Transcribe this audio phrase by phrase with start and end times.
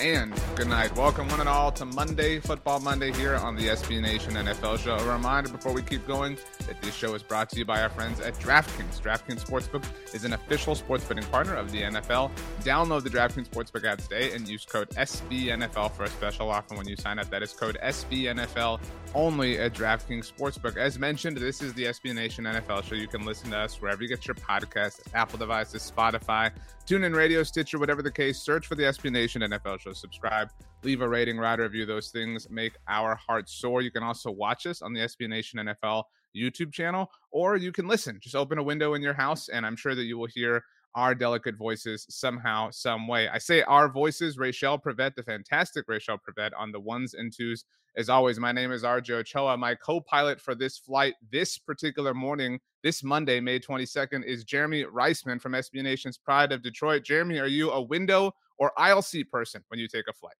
[0.00, 0.96] and good night.
[0.96, 4.96] Welcome, one and all, to Monday, Football Monday, here on the SB Nation NFL Show.
[4.96, 7.90] A reminder before we keep going that this show is brought to you by our
[7.90, 9.02] friends at DraftKings.
[9.02, 12.30] DraftKings Sportsbook is an official sports betting partner of the NFL.
[12.62, 16.88] Download the DraftKings Sportsbook app today and use code SBNFL for a special offer when
[16.88, 17.28] you sign up.
[17.28, 18.80] That is code SBNFL
[19.14, 20.78] only at DraftKings Sportsbook.
[20.78, 22.94] As mentioned, this is the SB Nation NFL Show.
[22.94, 26.52] You can listen to us wherever you get your podcast, Apple devices, Spotify,
[26.86, 28.40] TuneIn Radio, Stitcher, whatever the case.
[28.40, 29.89] Search for the SB Nation NFL Show.
[29.94, 30.50] Subscribe,
[30.82, 31.86] leave a rating, write a review.
[31.86, 33.82] Those things make our hearts soar.
[33.82, 36.04] You can also watch us on the SB Nation NFL
[36.36, 38.18] YouTube channel, or you can listen.
[38.22, 40.62] Just open a window in your house, and I'm sure that you will hear
[40.94, 43.28] our delicate voices somehow, some way.
[43.28, 47.64] I say our voices, Rachel Prevet, the fantastic Rachel Prevet on the ones and twos.
[47.96, 49.56] As always, my name is RJ Ochoa.
[49.56, 55.40] My co-pilot for this flight this particular morning, this Monday, May 22nd, is Jeremy Reisman
[55.40, 57.02] from SB Nation's Pride of Detroit.
[57.02, 60.36] Jeremy, are you a window or aisle seat person when you take a flight?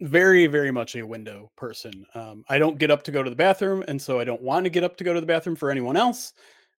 [0.00, 3.36] very very much a window person um, i don't get up to go to the
[3.36, 5.70] bathroom and so i don't want to get up to go to the bathroom for
[5.70, 6.32] anyone else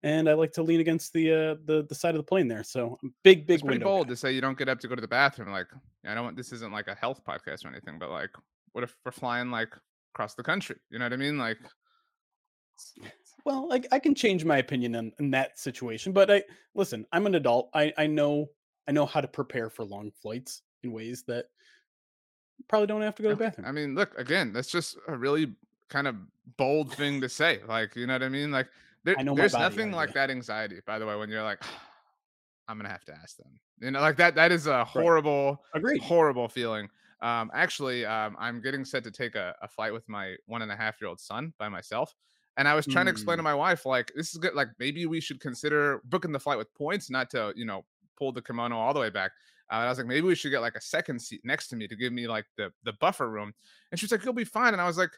[0.03, 2.65] and i like to lean against the uh the, the side of the plane there
[2.65, 4.11] so big big It's pretty window bold guy.
[4.15, 5.53] to say you don't get up to go to the bathroom.
[5.53, 5.69] Like,
[6.05, 8.31] I don't want this isn't like a health podcast or anything, but like,
[8.73, 9.73] what if we're flying like
[10.15, 10.77] across the country?
[10.91, 11.39] You know what I mean?
[11.39, 11.59] Like,
[13.45, 16.43] well like I can change my opinion in, in that situation but i
[16.75, 18.49] listen i'm an adult i i know
[18.89, 21.47] i know how to prepare for long flights in ways that
[22.69, 25.17] probably don't have to go to the bathroom I mean, look, again, that's just a
[25.17, 25.55] really
[25.89, 26.17] kind of
[26.57, 27.61] bold thing to say.
[27.67, 28.51] Like, you know what I mean?
[28.51, 28.69] Like,
[29.05, 31.63] there, I know there's nothing like that anxiety, by the way, when you're like,
[32.69, 33.59] I'm gonna have to ask them.
[33.81, 34.37] You know, like that.
[34.37, 36.01] That is a horrible, Agreed.
[36.03, 36.89] horrible feeling.
[37.21, 40.71] Um, actually, um, I'm getting set to take a, a flight with my one and
[40.71, 42.15] a half year old son by myself.
[42.57, 43.45] And I was trying to explain to Mm.
[43.45, 44.55] my wife, like, this is good.
[44.55, 47.85] Like, maybe we should consider booking the flight with points, not to, you know,
[48.23, 49.33] pull the kimono all the way back.
[49.71, 51.77] Uh, and I was like, maybe we should get like a second seat next to
[51.77, 53.53] me to give me like the the buffer room.
[53.91, 54.75] And she was like, you'll be fine.
[54.75, 55.11] And I was like,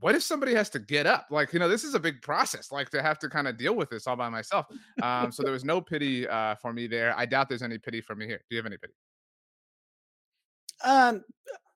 [0.00, 1.26] what if somebody has to get up?
[1.30, 3.74] Like, you know, this is a big process, like to have to kind of deal
[3.74, 4.66] with this all by myself.
[5.02, 7.14] Um, so there was no pity uh, for me there.
[7.16, 8.40] I doubt there's any pity for me here.
[8.48, 8.94] Do you have any pity?
[10.82, 11.24] Um,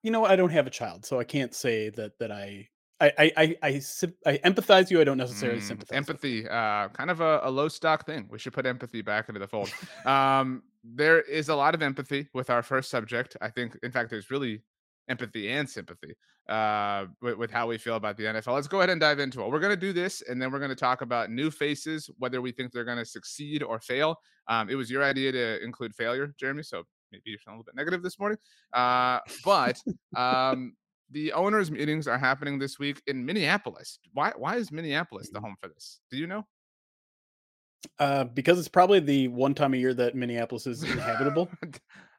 [0.03, 2.69] you know, I don't have a child, so I can't say that that I
[3.01, 3.81] I I I, I,
[4.27, 5.01] I empathize you.
[5.01, 5.97] I don't necessarily Mm, sympathize.
[5.97, 8.27] empathy, uh, kind of a, a low stock thing.
[8.31, 9.71] We should put empathy back into the fold.
[10.07, 13.37] um, there is a lot of empathy with our first subject.
[13.41, 14.63] I think, in fact, there's really
[15.09, 16.15] empathy and sympathy
[16.49, 18.55] uh, with, with how we feel about the NFL.
[18.55, 19.51] Let's go ahead and dive into it.
[19.51, 22.41] We're going to do this, and then we're going to talk about new faces, whether
[22.41, 24.17] we think they're going to succeed or fail.
[24.49, 26.63] Um, it was your idea to include failure, Jeremy.
[26.63, 28.39] So maybe you're feeling a little bit negative this morning.
[28.73, 29.79] Uh, but
[30.17, 30.75] um,
[31.11, 33.99] the owners' meetings are happening this week in Minneapolis.
[34.13, 34.33] Why?
[34.37, 36.01] Why is Minneapolis the home for this?
[36.11, 36.47] Do you know?
[37.99, 41.49] Uh, because it's probably the one time a year that Minneapolis is inhabitable.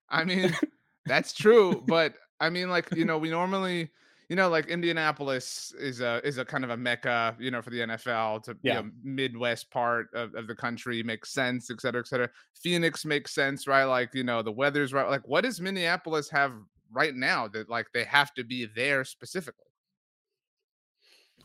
[0.10, 0.56] I mean,
[1.06, 3.90] that's true, but I mean, like you know, we normally,
[4.30, 7.70] you know, like Indianapolis is a is a kind of a mecca, you know, for
[7.72, 8.78] the NFL to Yeah.
[8.78, 12.30] you know, Midwest part of, of the country makes sense, et cetera, et cetera.
[12.56, 13.84] Phoenix makes sense, right?
[13.86, 15.10] Like you know, the weather's right.
[15.10, 16.54] Like, what does Minneapolis have
[16.92, 19.66] right now that like they have to be there specifically?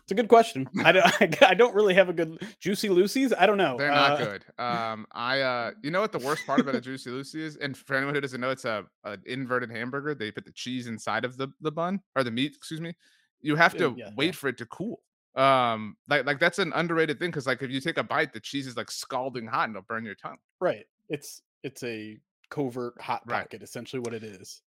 [0.02, 0.68] It's a good question.
[0.84, 3.32] I don't, I don't really have a good juicy Lucy's.
[3.32, 3.78] I don't know.
[3.78, 4.44] They're not Uh, good.
[4.58, 7.76] Um, I uh, you know what the worst part about a Juicy Lucy is, and
[7.76, 10.14] for anyone who doesn't know, it's a an inverted hamburger.
[10.14, 12.94] They put the cheese inside of the the bun or the meat, excuse me.
[13.40, 14.32] You have to yeah, wait yeah.
[14.32, 15.00] for it to cool.
[15.36, 18.40] Um, like like that's an underrated thing because like if you take a bite, the
[18.40, 20.38] cheese is like scalding hot and it'll burn your tongue.
[20.60, 20.84] Right.
[21.08, 22.18] It's it's a
[22.50, 23.40] covert hot Right.
[23.42, 24.60] pocket, essentially what it is.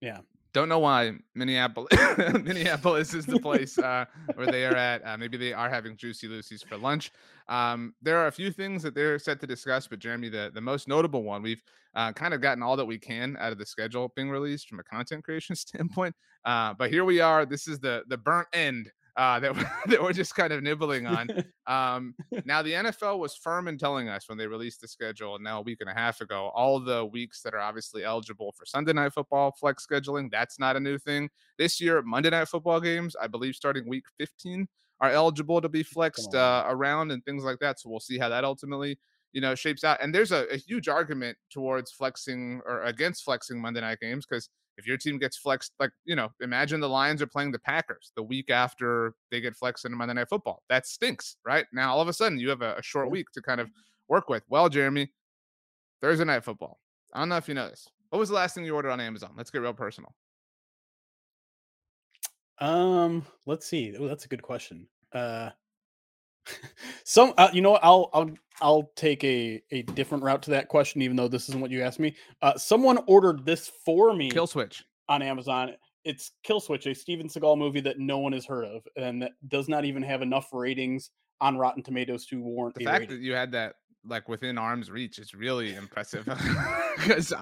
[0.00, 0.18] Yeah.
[0.52, 4.04] Don't know why Minneapolis Minneapolis is the place uh,
[4.34, 5.00] where they are at.
[5.02, 7.10] Uh, maybe they are having Juicy Lucy's for lunch.
[7.48, 10.60] Um, there are a few things that they're set to discuss, but Jeremy, the, the
[10.60, 11.62] most notable one, we've
[11.94, 14.78] uh, kind of gotten all that we can out of the schedule being released from
[14.78, 16.14] a content creation standpoint.
[16.44, 17.46] Uh, but here we are.
[17.46, 19.54] This is the the burnt end uh, that
[19.86, 21.28] that we're just kind of nibbling on.
[21.68, 25.60] Um, now the NFL was firm in telling us when they released the schedule now
[25.60, 28.92] a week and a half ago, all the weeks that are obviously eligible for Sunday
[28.92, 30.28] night football flex scheduling.
[30.28, 32.02] That's not a new thing this year.
[32.02, 34.66] Monday night football games, I believe, starting week 15
[35.00, 37.78] are eligible to be flexed uh, around and things like that.
[37.78, 38.98] So we'll see how that ultimately
[39.32, 40.02] you know shapes out.
[40.02, 44.48] And there's a, a huge argument towards flexing or against flexing Monday night games because
[44.76, 48.12] if your team gets flexed, like you know, imagine the Lions are playing the Packers
[48.16, 50.62] the week after they get flexed into Monday Night Football.
[50.68, 51.66] That stinks, right?
[51.72, 53.70] Now all of a sudden you have a, a short week to kind of
[54.08, 54.42] work with.
[54.48, 55.12] Well, Jeremy,
[56.00, 56.78] Thursday Night Football.
[57.12, 57.88] I don't know if you know this.
[58.10, 59.32] What was the last thing you ordered on Amazon?
[59.36, 60.14] Let's get real personal.
[62.58, 63.94] Um, let's see.
[63.98, 64.86] Oh, that's a good question.
[65.12, 65.50] Uh,
[67.04, 67.84] some, uh, you know, what?
[67.84, 68.30] I'll, I'll,
[68.60, 71.82] I'll take a a different route to that question, even though this isn't what you
[71.82, 72.14] asked me.
[72.42, 74.30] Uh, someone ordered this for me.
[74.30, 75.74] Kill Switch on Amazon.
[76.04, 79.32] It's Kill Switch, a Steven Seagal movie that no one has heard of, and that
[79.48, 81.10] does not even have enough ratings
[81.40, 83.16] on Rotten Tomatoes to warrant the fact rating.
[83.16, 83.74] that you had that
[84.04, 86.26] like within arm's reach is really impressive.
[86.96, 87.32] Because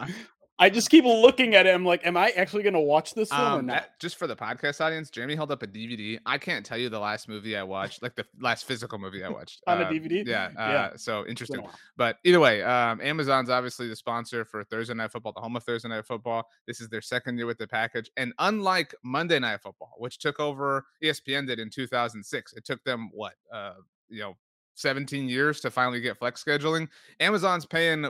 [0.60, 3.40] I just keep looking at him like, am I actually going to watch this one
[3.40, 3.82] um, or not?
[3.82, 6.18] That, just for the podcast audience, Jeremy held up a DVD.
[6.26, 9.30] I can't tell you the last movie I watched, like the last physical movie I
[9.30, 10.26] watched on uh, a DVD.
[10.30, 10.90] Yeah, uh, yeah.
[10.96, 11.66] So interesting.
[11.96, 15.64] But either way, um, Amazon's obviously the sponsor for Thursday Night Football, the home of
[15.64, 16.46] Thursday Night Football.
[16.66, 20.38] This is their second year with the package, and unlike Monday Night Football, which took
[20.38, 23.74] over ESPN did in 2006, it took them what, uh,
[24.10, 24.36] you know,
[24.80, 26.88] 17 years to finally get flex scheduling.
[27.20, 28.06] Amazon's paying,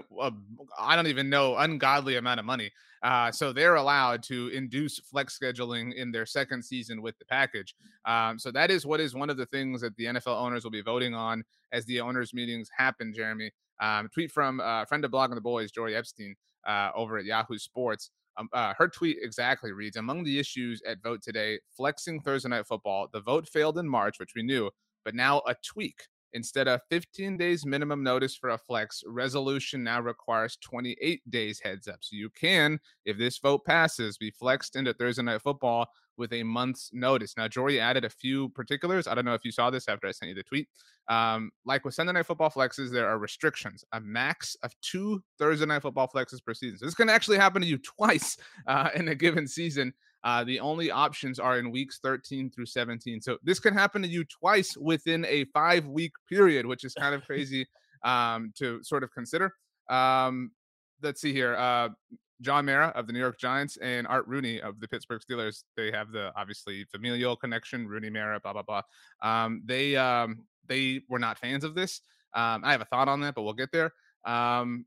[0.79, 2.71] I don't even know, ungodly amount of money.
[3.03, 7.75] Uh, so they're allowed to induce flex scheduling in their second season with the package.
[8.05, 10.71] Um, so that is what is one of the things that the NFL owners will
[10.71, 13.51] be voting on as the owners' meetings happen, Jeremy.
[13.81, 17.25] Um, tweet from uh, a friend of Blogging the Boys, Jori Epstein, uh, over at
[17.25, 18.11] Yahoo Sports.
[18.37, 22.67] Um, uh, her tweet exactly reads Among the issues at vote today, flexing Thursday night
[22.67, 23.09] football.
[23.13, 24.71] The vote failed in March, which we knew,
[25.05, 30.01] but now a tweak Instead of 15 days minimum notice for a flex, resolution now
[30.01, 31.99] requires 28 days heads up.
[32.01, 35.87] So you can, if this vote passes, be flexed into Thursday night football
[36.17, 37.35] with a month's notice.
[37.37, 39.09] Now, Jori added a few particulars.
[39.09, 40.69] I don't know if you saw this after I sent you the tweet.
[41.09, 45.67] Um, like with Sunday night football flexes, there are restrictions, a max of two Thursday
[45.67, 46.79] night football flexes per season.
[46.79, 48.37] So this can actually happen to you twice
[48.69, 49.93] uh, in a given season.
[50.23, 53.21] Uh, the only options are in weeks 13 through 17.
[53.21, 57.15] So this can happen to you twice within a five week period, which is kind
[57.15, 57.67] of crazy
[58.05, 59.55] um, to sort of consider.
[59.89, 60.51] Um,
[61.03, 61.57] let's see here.
[61.57, 61.91] Uh,
[62.41, 65.65] John Mara of the New York Giants and Art Rooney of the Pittsburgh Steelers.
[65.77, 67.87] They have the obviously familial connection.
[67.87, 68.83] Rooney Mara, blah blah blah.
[69.23, 72.01] Um, they um, they were not fans of this.
[72.35, 73.93] Um, I have a thought on that, but we'll get there.
[74.25, 74.87] Um,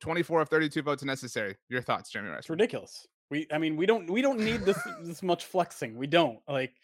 [0.00, 1.56] 24 of 32 votes necessary.
[1.68, 2.40] Your thoughts, Jeremy Rice?
[2.40, 3.06] It's ridiculous.
[3.30, 5.96] We, I mean, we don't, we don't need this this much flexing.
[5.96, 6.74] We don't like.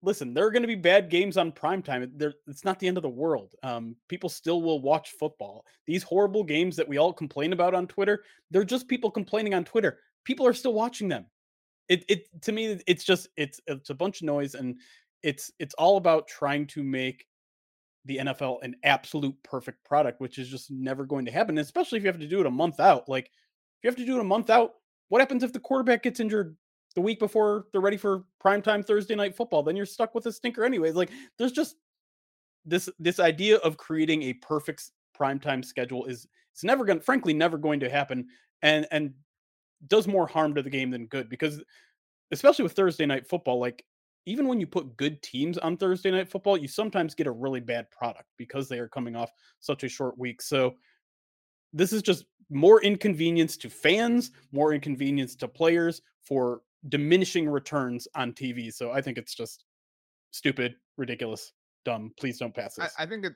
[0.00, 2.08] Listen, there are going to be bad games on prime time.
[2.14, 3.56] There, it's not the end of the world.
[3.64, 5.64] Um, people still will watch football.
[5.86, 8.22] These horrible games that we all complain about on Twitter,
[8.52, 9.98] they're just people complaining on Twitter.
[10.22, 11.26] People are still watching them.
[11.88, 14.76] It, it to me, it's just it's it's a bunch of noise, and
[15.22, 17.26] it's it's all about trying to make
[18.04, 21.58] the NFL an absolute perfect product, which is just never going to happen.
[21.58, 23.08] Especially if you have to do it a month out.
[23.08, 24.74] Like if you have to do it a month out,
[25.08, 26.56] what happens if the quarterback gets injured
[26.94, 29.62] the week before they're ready for primetime Thursday night football?
[29.62, 30.94] Then you're stuck with a stinker anyways.
[30.94, 31.76] Like there's just
[32.64, 37.58] this this idea of creating a perfect primetime schedule is it's never going frankly never
[37.58, 38.26] going to happen
[38.62, 39.12] and and
[39.86, 41.62] does more harm to the game than good because
[42.30, 43.84] especially with Thursday night football like
[44.26, 47.60] even when you put good teams on Thursday night football you sometimes get a really
[47.60, 49.30] bad product because they are coming off
[49.60, 50.42] such a short week.
[50.42, 50.74] So
[51.72, 58.32] this is just more inconvenience to fans, more inconvenience to players for diminishing returns on
[58.32, 58.72] TV.
[58.72, 59.64] So I think it's just
[60.30, 61.52] stupid, ridiculous,
[61.84, 62.12] dumb.
[62.18, 62.92] Please don't pass this.
[62.98, 63.32] I, I think it.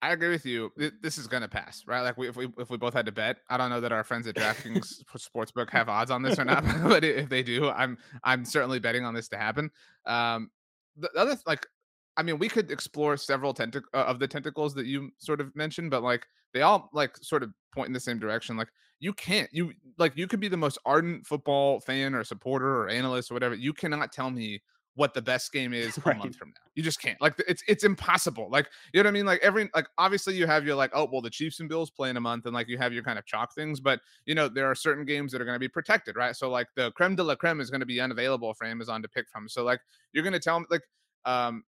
[0.00, 0.72] I agree with you.
[1.00, 2.00] This is gonna pass, right?
[2.00, 4.02] Like we, if we if we both had to bet, I don't know that our
[4.02, 7.96] friends at DraftKings Sportsbook have odds on this or not, but if they do, I'm
[8.24, 9.70] I'm certainly betting on this to happen.
[10.06, 10.50] Um,
[10.96, 11.66] the other like
[12.16, 15.54] I mean, we could explore several tentac- uh, of the tentacles that you sort of
[15.56, 18.56] mentioned, but like they all like sort of point in the same direction.
[18.56, 18.68] Like
[19.00, 22.88] you can't, you like you could be the most ardent football fan or supporter or
[22.88, 23.54] analyst or whatever.
[23.54, 24.62] You cannot tell me
[24.94, 26.16] what the best game is right.
[26.16, 26.70] a month from now.
[26.74, 27.20] You just can't.
[27.20, 28.48] Like it's it's impossible.
[28.50, 29.26] Like you know what I mean?
[29.26, 32.10] Like every like obviously you have your like oh well the Chiefs and Bills play
[32.10, 34.48] in a month and like you have your kind of chalk things, but you know
[34.48, 36.36] there are certain games that are going to be protected, right?
[36.36, 39.08] So like the creme de la creme is going to be unavailable for Amazon to
[39.08, 39.48] pick from.
[39.48, 39.80] So like
[40.12, 40.82] you're going to tell me like
[41.24, 41.64] um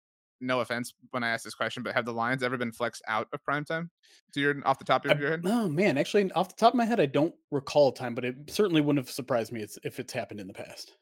[0.40, 3.28] no offense when I ask this question, but have the Lions ever been flexed out
[3.32, 3.90] of prime time?
[4.34, 5.42] To your off the top of your head?
[5.44, 8.24] Oh man, actually, off the top of my head, I don't recall a time, but
[8.24, 10.94] it certainly wouldn't have surprised me if it's happened in the past.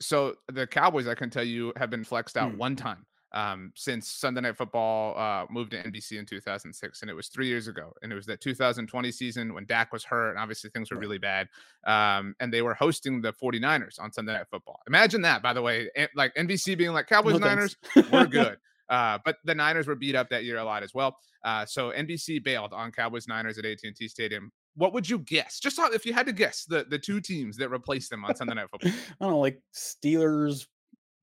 [0.00, 2.58] So the Cowboys, I can tell you, have been flexed out Hmm.
[2.58, 7.14] one time um, since Sunday Night Football uh, moved to NBC in 2006, and it
[7.14, 7.92] was three years ago.
[8.02, 11.18] And it was that 2020 season when Dak was hurt, and obviously things were really
[11.18, 11.48] bad.
[11.86, 14.80] Um, and they were hosting the 49ers on Sunday Night Football.
[14.86, 17.76] Imagine that, by the way, and, like NBC being like Cowboys No Niners,
[18.12, 18.58] we're good.
[18.88, 21.16] Uh, but the Niners were beat up that year a lot as well.
[21.44, 24.52] Uh, so NBC bailed on Cowboys Niners at AT&T Stadium.
[24.74, 25.60] What would you guess?
[25.60, 28.54] Just if you had to guess the the two teams that replaced them on Sunday
[28.54, 28.92] Night Football.
[29.20, 30.66] I don't know, like Steelers,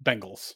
[0.03, 0.53] Bengals.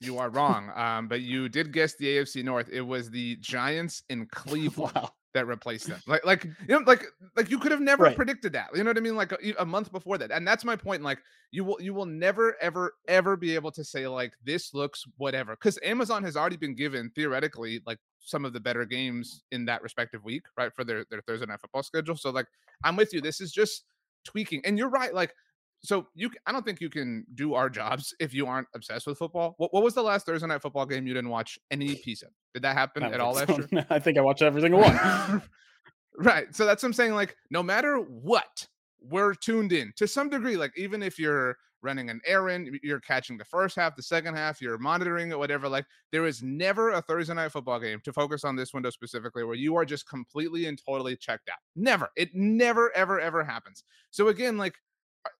[0.00, 0.70] You are wrong.
[0.74, 2.68] Um, but you did guess the AFC North.
[2.72, 5.12] It was the Giants in Cleveland Wow.
[5.34, 6.00] that replaced them.
[6.06, 7.04] Like, like you know, like
[7.36, 8.16] like you could have never Right.
[8.16, 8.68] predicted that.
[8.74, 9.14] You know what I mean?
[9.14, 11.02] Like a, a month before that, and that's my point.
[11.02, 11.18] Like
[11.52, 15.52] you will you will never ever ever be able to say like this looks whatever
[15.54, 19.82] because Amazon has already been given theoretically like some of the better games in that
[19.82, 20.72] respective week, right?
[20.74, 22.16] For their their Thursday night football schedule.
[22.16, 22.46] So like
[22.84, 23.20] I'm with you.
[23.20, 23.84] This is just
[24.24, 25.12] tweaking, and you're right.
[25.14, 25.34] Like
[25.82, 29.18] so you i don't think you can do our jobs if you aren't obsessed with
[29.18, 29.54] football.
[29.58, 32.30] What, what was the last Thursday night football game you didn't watch any piece of?
[32.54, 33.86] Did that happen at all think last year?
[33.90, 35.42] I think I watched every single one.
[36.18, 36.54] right.
[36.54, 37.14] So that's what I'm saying.
[37.14, 38.66] Like, no matter what,
[39.00, 40.56] we're tuned in to some degree.
[40.56, 44.60] Like, even if you're running an errand, you're catching the first half, the second half,
[44.60, 45.68] you're monitoring it, whatever.
[45.68, 49.44] Like, there is never a Thursday night football game to focus on this window specifically
[49.44, 51.58] where you are just completely and totally checked out.
[51.76, 52.10] Never.
[52.16, 53.84] It never, ever, ever happens.
[54.10, 54.74] So again, like,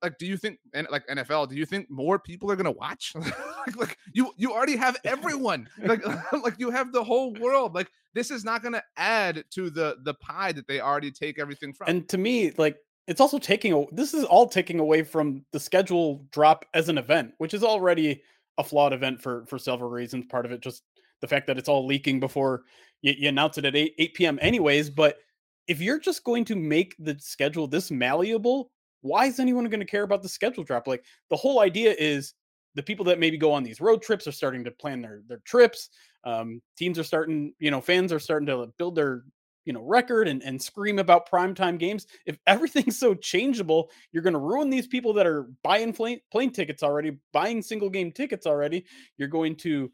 [0.02, 3.14] like, do you think, and like NFL, do you think more people are gonna watch?
[3.16, 5.68] like, like you, you already have everyone.
[5.82, 6.02] Like,
[6.44, 7.74] like you have the whole world.
[7.74, 11.72] Like, this is not gonna add to the the pie that they already take everything
[11.72, 11.88] from.
[11.88, 16.26] and to me, like it's also taking this is all taking away from the schedule
[16.30, 18.22] drop as an event, which is already
[18.58, 20.26] a flawed event for for several reasons.
[20.28, 20.82] Part of it just
[21.20, 22.62] the fact that it's all leaking before
[23.02, 24.38] you, you announce it at 8, 8 p.m.
[24.40, 24.90] anyways.
[24.90, 25.18] But
[25.66, 28.70] if you're just going to make the schedule this malleable,
[29.02, 30.86] why is anyone going to care about the schedule drop?
[30.86, 32.34] Like the whole idea is
[32.74, 35.40] the people that maybe go on these road trips are starting to plan their their
[35.44, 35.90] trips.
[36.24, 39.24] Um, teams are starting, you know, fans are starting to build their
[39.64, 42.06] you know record and, and scream about primetime games.
[42.26, 46.50] If everything's so changeable, you're going to ruin these people that are buying plane, plane
[46.50, 48.84] tickets already, buying single game tickets already.
[49.16, 49.90] You're going to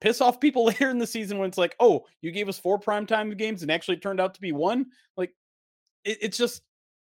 [0.00, 2.78] piss off people later in the season when it's like, oh, you gave us four
[2.78, 4.86] primetime games and actually turned out to be one.
[5.16, 5.32] Like
[6.04, 6.62] it, it's just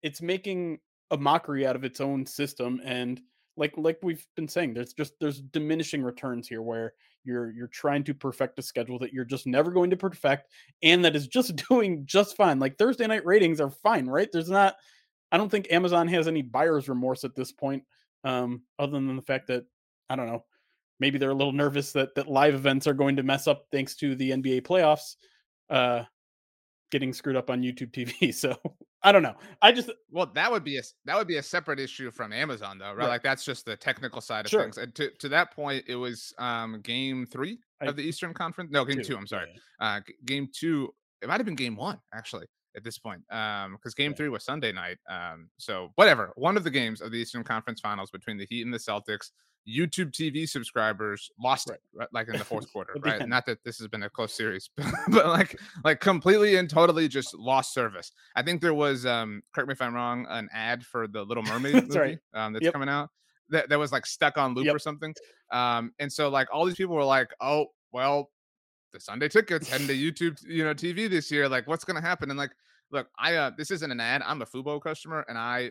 [0.03, 0.79] it's making
[1.11, 3.21] a mockery out of its own system and
[3.57, 6.93] like like we've been saying there's just there's diminishing returns here where
[7.25, 10.49] you're you're trying to perfect a schedule that you're just never going to perfect
[10.83, 12.59] and that is just doing just fine.
[12.59, 14.29] Like thursday night ratings are fine right?
[14.33, 14.77] There's not
[15.33, 17.83] i don't think amazon has any buyer's remorse at this point
[18.25, 19.65] um other than the fact that
[20.09, 20.45] i don't know
[21.01, 23.95] maybe they're a little nervous that that live events are going to mess up thanks
[23.95, 25.17] to the nba playoffs
[25.71, 26.03] uh
[26.91, 28.57] getting screwed up on youtube tv so
[29.03, 31.79] i don't know i just well, that would be a that would be a separate
[31.79, 32.97] issue from Amazon, though, right?
[32.99, 33.09] Right.
[33.09, 34.63] Like that's just the technical side of Sure.
[34.63, 34.79] things.
[34.79, 38.71] And to to that point, it was um game three I- of the Eastern Conference.
[38.73, 39.17] No, game two, two.
[39.17, 39.49] I'm sorry.
[39.81, 42.47] uh game two it might have been game one actually
[42.79, 46.63] at this point um because game three was sunday night um so whatever one of
[46.63, 49.33] the games of the eastern conference finals between the heat and the celtics
[49.69, 53.79] youtube tv subscribers lost it right, like in the fourth quarter right not that this
[53.79, 54.71] has been a close series
[55.09, 59.67] but like like completely and totally just lost service i think there was um correct
[59.69, 62.19] me if i'm wrong an ad for the little mermaid That's movie right.
[62.35, 62.73] um that's Yep.
[62.73, 63.11] coming out
[63.51, 64.77] that, that was like stuck on loop Yep.
[64.77, 65.13] or something
[65.53, 68.31] um and so like all these people were like oh well
[68.91, 71.47] the Sunday tickets heading to YouTube, you know, TV this year.
[71.47, 72.31] Like, what's gonna happen?
[72.31, 72.53] And like,
[72.91, 74.23] look, I uh this isn't an ad.
[74.25, 75.71] I'm a Fubo customer and I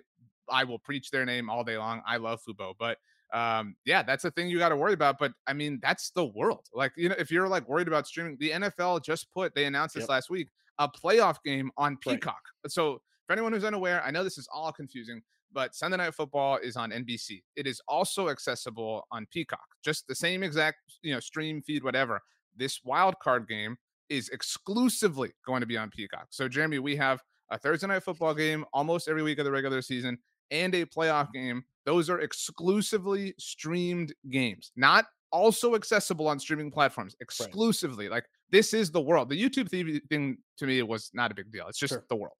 [0.50, 2.02] I will preach their name all day long.
[2.06, 2.98] I love Fubo, but
[3.34, 5.18] um yeah, that's a thing you got to worry about.
[5.20, 6.66] But I mean, that's the world.
[6.74, 9.96] Like, you know, if you're like worried about streaming, the NFL just put they announced
[9.96, 10.10] this Yep.
[10.10, 12.16] last week a playoff game on Right.
[12.16, 12.42] Peacock.
[12.68, 15.22] So for anyone who's unaware, I know this is all confusing,
[15.52, 17.42] but Sunday Night Football is on NBC.
[17.58, 22.22] It is also accessible on Peacock, just the same exact, you know, stream feed, whatever.
[22.56, 23.76] This wild card game
[24.10, 26.28] is exclusively going to be on Peacock.
[26.30, 27.22] So, Jeremy, we have
[27.52, 30.18] a Thursday night football game almost every week of the regular season
[30.52, 31.64] and a playoff game.
[31.86, 38.10] Those are exclusively streamed games, not also accessible on streaming platforms, exclusively.
[38.10, 39.30] Like, this is the world.
[39.30, 41.68] The YouTube TV thing to me was not a big deal.
[41.68, 42.06] It's just Sure.
[42.10, 42.36] the world.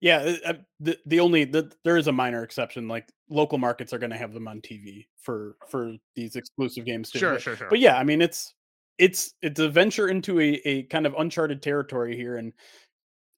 [0.00, 2.88] Yeah, uh, uh, the the only the, there is a minor exception.
[2.88, 7.10] Like local markets are going to have them on TV for for these exclusive games
[7.10, 7.20] too.
[7.20, 7.68] Sure, sure, sure.
[7.70, 8.52] but yeah, I mean it's
[8.98, 12.52] it's it's a venture into a, a kind of uncharted territory here, and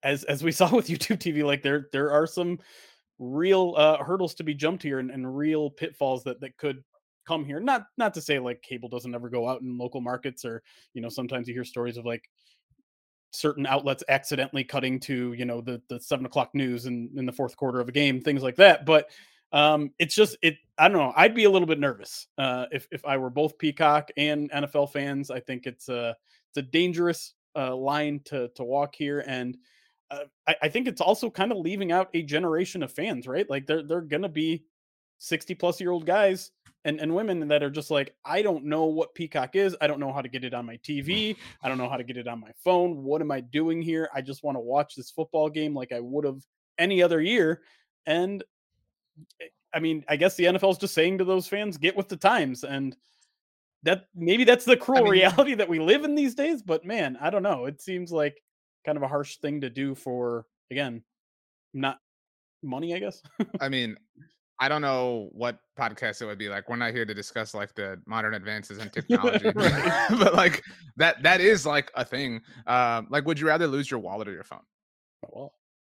[0.03, 2.59] as as we saw with YouTube TV, like there there are some
[3.19, 6.83] real uh, hurdles to be jumped here, and, and real pitfalls that that could
[7.27, 7.61] come here.
[7.61, 11.03] Not not to say like cable doesn't ever go out in local markets, or you
[11.03, 12.25] know sometimes you hear stories of like
[13.35, 17.33] certain outlets accidentally cutting to you know the the seven o'clock news in, in the
[17.33, 19.11] fourth quarter of a game things like that but
[19.55, 20.57] Um, it's just it.
[20.77, 21.13] I don't know.
[21.17, 24.93] I'd be a little bit nervous uh, if if I were both Peacock and NFL
[24.93, 25.31] fans.
[25.31, 26.17] I think it's a
[26.51, 29.57] it's a dangerous uh, line to to walk here, and
[30.11, 33.49] uh, I, I think it's also kind of leaving out a generation of fans, right?
[33.49, 34.65] Like they're they're gonna be
[35.19, 36.51] sixty plus year old guys
[36.85, 39.77] and, and women that are just like, I don't know what Peacock is.
[39.81, 41.37] I don't know how to get it on my TV.
[41.63, 43.03] I don't know how to get it on my phone.
[43.03, 44.11] What am I doing here?
[44.15, 46.43] I just want to watch this football game like I would have
[46.79, 47.63] any other year.
[48.07, 48.45] And
[49.75, 52.17] I mean, I guess the NFL is just saying to those fans, get with the
[52.17, 52.65] times.
[52.65, 52.97] And
[53.83, 56.63] that maybe that's the cruel I mean, reality that we live in these days.
[56.63, 57.67] But man, I don't know.
[57.67, 58.41] It seems like
[58.85, 61.03] kind of a harsh thing to do for, again,
[61.73, 61.99] not
[62.63, 63.23] money, I guess.
[63.61, 63.97] I mean,
[64.61, 66.69] I don't know what podcast it would be like.
[66.69, 70.63] We're not here to discuss like the modern advances in technology, but like
[70.97, 72.41] that that is like a thing.
[72.69, 74.63] Um, like, would you rather lose your wallet or your phone?
[75.29, 75.53] Well,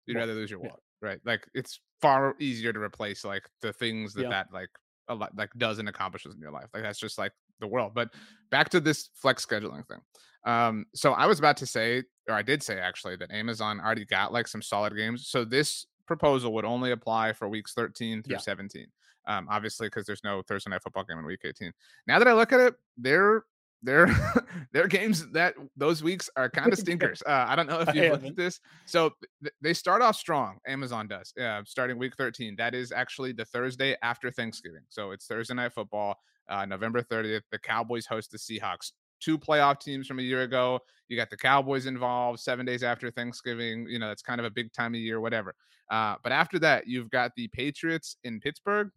[0.06, 0.80] You'd rather lose your wallet.
[1.06, 1.20] Right?
[1.26, 4.30] Like, it's far easier to replace like the things that yeah.
[4.30, 4.70] that like
[5.08, 6.68] a lot like doesn't accomplishes in your life.
[6.74, 7.94] Like that's just like the world.
[7.96, 8.10] But
[8.52, 10.00] back to this flex scheduling thing.
[10.46, 14.06] Um, so I was about to say, or I did say actually, that Amazon already
[14.06, 15.28] got like some solid games.
[15.28, 18.40] So this proposal would only apply for weeks 13 through yeah.
[18.40, 18.86] 17.
[19.28, 21.72] Um, obviously, because there's no Thursday night football game in week 18.
[22.08, 23.44] Now that I look at it, they're
[23.86, 24.08] they're
[24.74, 27.22] they're games that those weeks are kind of stinkers.
[27.26, 28.60] Uh, I don't know if you've looked at this.
[28.86, 29.12] So
[29.42, 30.58] th- they start off strong.
[30.68, 31.34] Amazon does.
[31.38, 32.56] Yeah, starting week 13.
[32.58, 34.84] That is actually the Thursday after Thanksgiving.
[34.90, 36.16] So it's Thursday night football,
[36.50, 37.44] uh, November 30th.
[37.52, 40.80] The Cowboys host the Seahawks two playoff teams from a year ago.
[41.08, 43.88] You got the Cowboys involved seven days after Thanksgiving.
[43.90, 45.56] You know, that's kind of a big time of year, whatever.
[45.90, 48.90] Uh, but after that, you've got the Patriots in Pittsburgh,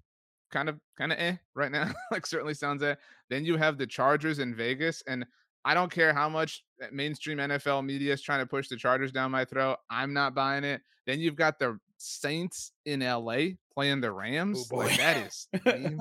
[0.51, 1.91] kind of, kind of eh right now.
[2.11, 2.95] like certainly sounds eh.
[3.31, 5.25] Then you have the Chargers in Vegas, and
[5.65, 9.13] I don't care how much eh, mainstream NFL media is trying to push the Chargers
[9.13, 9.79] down my throat.
[9.91, 10.81] I'm not buying it.
[11.07, 14.69] Then you've got the Saints in LA playing the oh, Rams.
[14.73, 15.49] Oh like, that is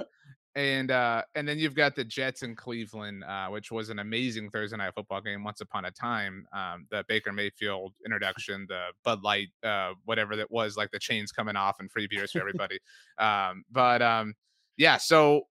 [0.57, 4.49] and uh, and then you've got the Jets in Cleveland, uh, which was an amazing
[4.49, 6.47] Thursday night football game once upon a time.
[6.51, 11.31] Um, the Baker Mayfield introduction, the Bud Light, uh, whatever that was, like the chains
[11.31, 12.79] coming off and free beers for everybody.
[13.19, 14.33] um, but um,
[14.77, 15.43] yeah, so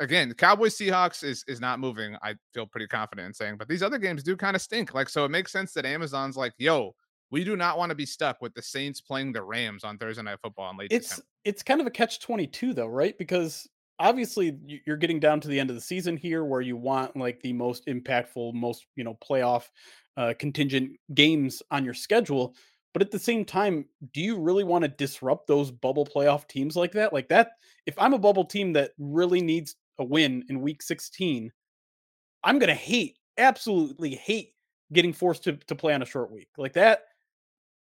[0.00, 2.16] again, Cowboys Seahawks is is not moving.
[2.22, 4.94] I feel pretty confident in saying, but these other games do kind of stink.
[4.94, 6.94] Like, so it makes sense that Amazon's like, yo,
[7.30, 10.22] we do not want to be stuck with the Saints playing the Rams on Thursday
[10.22, 10.88] night football in late.
[10.90, 11.26] It's December.
[11.44, 13.18] it's kind of a catch twenty two though, right?
[13.18, 17.16] Because obviously you're getting down to the end of the season here where you want
[17.16, 19.64] like the most impactful most you know playoff
[20.16, 22.54] uh, contingent games on your schedule
[22.92, 26.76] but at the same time do you really want to disrupt those bubble playoff teams
[26.76, 27.12] like that?
[27.12, 27.52] Like that
[27.86, 31.50] if i'm a bubble team that really needs a win in week 16
[32.44, 34.52] i'm going to hate absolutely hate
[34.92, 36.48] getting forced to, to play on a short week.
[36.56, 37.00] Like that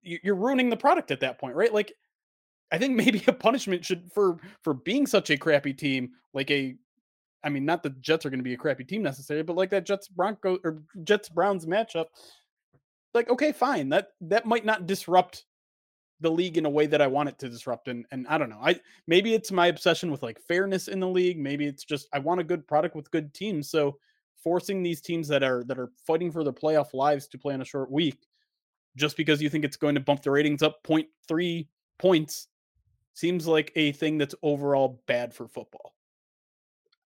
[0.03, 1.73] you're ruining the product at that point right?
[1.73, 1.93] Like
[2.71, 6.75] I think maybe a punishment should for for being such a crappy team, like a
[7.43, 9.71] I mean, not the Jets are going to be a crappy team necessarily, but like
[9.71, 12.05] that Jets Broncos or Jets Browns matchup,
[13.13, 15.45] like okay, fine, that that might not disrupt
[16.19, 17.87] the league in a way that I want it to disrupt.
[17.87, 21.07] And and I don't know, I maybe it's my obsession with like fairness in the
[21.07, 21.39] league.
[21.39, 23.69] Maybe it's just I want a good product with good teams.
[23.69, 23.97] So
[24.43, 27.61] forcing these teams that are that are fighting for their playoff lives to play on
[27.61, 28.27] a short week,
[28.95, 32.47] just because you think it's going to bump the ratings up 0.3 points
[33.13, 35.95] seems like a thing that's overall bad for football.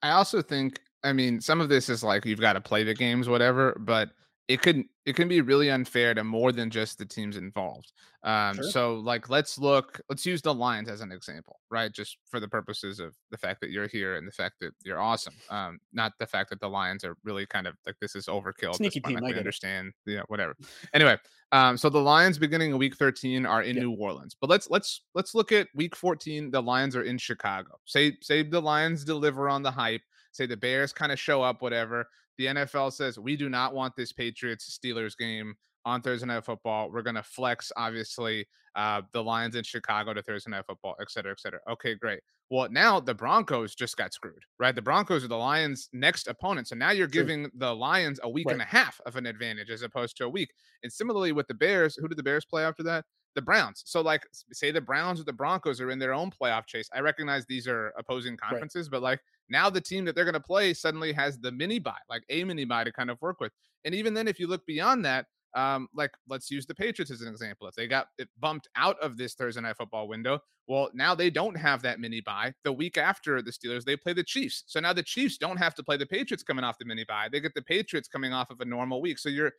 [0.02, 2.94] I also think, I mean, some of this is like you've got to play the
[2.94, 4.10] games, whatever, but
[4.47, 7.91] it could it can be really unfair to more than just the teams involved.
[8.23, 8.63] Um, sure.
[8.63, 9.99] So, like, let's look.
[10.10, 11.91] Let's use the Lions as an example, right?
[11.91, 14.99] Just for the purposes of the fact that you're here and the fact that you're
[14.99, 15.34] awesome.
[15.49, 18.75] Um, not the fact that the Lions are really kind of like this is overkill.
[18.75, 19.23] Sneaky team.
[19.23, 19.93] I understand.
[20.05, 20.13] It.
[20.13, 20.55] Yeah, whatever.
[20.93, 21.17] Anyway,
[21.51, 25.01] um, so the Lions beginning of Week 13 are in New Orleans, but let's let's
[25.15, 26.51] let's look at Week 14.
[26.51, 27.79] The Lions are in Chicago.
[27.86, 30.01] Say say the Lions deliver on the hype.
[30.31, 33.95] Say the Bears kind of show up, whatever the NFL says we do not want
[33.95, 36.91] this Patriots Steelers game on Thursday Night Football.
[36.91, 41.10] We're going to flex, obviously, uh, the Lions in Chicago to Thursday Night Football, et
[41.12, 41.60] cetera, et cetera.
[41.69, 42.19] Okay, great.
[42.50, 44.76] Well, now the Broncos just got screwed, right?
[44.76, 46.67] The Broncos are the Lions' next opponent.
[46.67, 48.54] So now you're giving the Lions a week right.
[48.54, 50.50] and a half of an advantage as opposed to a week.
[50.84, 53.06] And similarly with the Bears, who did the Bears play after that?
[53.36, 53.84] The Browns.
[53.86, 56.89] So, like, say the Browns or the Broncos are in their own playoff chase.
[56.93, 58.91] I recognize these are opposing conferences, right.
[58.91, 59.19] but like
[59.50, 62.43] now the team that they're going to play suddenly has the mini bye, like a
[62.43, 63.52] mini bye to kind of work with.
[63.84, 67.21] And even then, if you look beyond that, um, like let's use the Patriots as
[67.21, 67.67] an example.
[67.67, 71.30] If they got it bumped out of this Thursday night football window, well, now they
[71.30, 72.54] don't have that mini bye.
[72.63, 74.63] The week after the Steelers, they play the Chiefs.
[74.67, 77.30] So now the Chiefs don't have to play the Patriots coming off the mini bye.
[77.32, 79.17] They get the Patriots coming off of a normal week.
[79.17, 79.54] So you're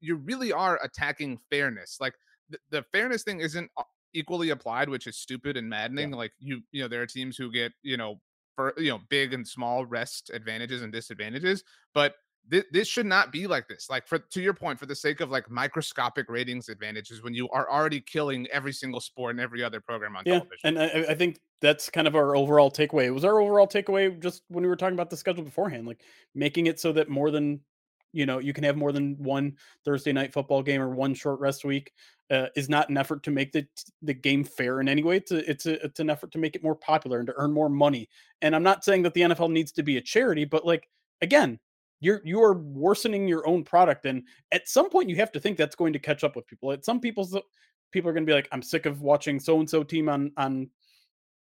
[0.00, 1.98] you really are attacking fairness.
[2.00, 2.14] Like
[2.52, 3.82] the, the fairness thing isn't uh,
[4.14, 6.10] equally applied, which is stupid and maddening.
[6.10, 6.16] Yeah.
[6.16, 8.20] Like you, you know, there are teams who get, you know,
[8.54, 12.14] for you know, big and small rest advantages and disadvantages, but
[12.48, 13.88] this, this should not be like this.
[13.88, 17.48] Like for to your point, for the sake of like microscopic ratings advantages, when you
[17.50, 20.58] are already killing every single sport and every other program on yeah, television.
[20.64, 23.04] And I, I think that's kind of our overall takeaway.
[23.04, 26.00] It was our overall takeaway just when we were talking about the schedule beforehand, like
[26.34, 27.60] making it so that more than
[28.12, 31.40] you know you can have more than one Thursday night football game or one short
[31.40, 31.92] rest week
[32.30, 33.66] uh, is not an effort to make the
[34.02, 35.16] the game fair in any way.
[35.16, 37.52] It's a, it's a, it's an effort to make it more popular and to earn
[37.52, 38.08] more money.
[38.40, 40.88] And I'm not saying that the NFL needs to be a charity, but like
[41.20, 41.58] again,
[42.02, 45.56] you're you are worsening your own product and at some point you have to think
[45.56, 47.34] that's going to catch up with people at some people's
[47.92, 50.30] people are going to be like i'm sick of watching so and so team on
[50.36, 50.68] on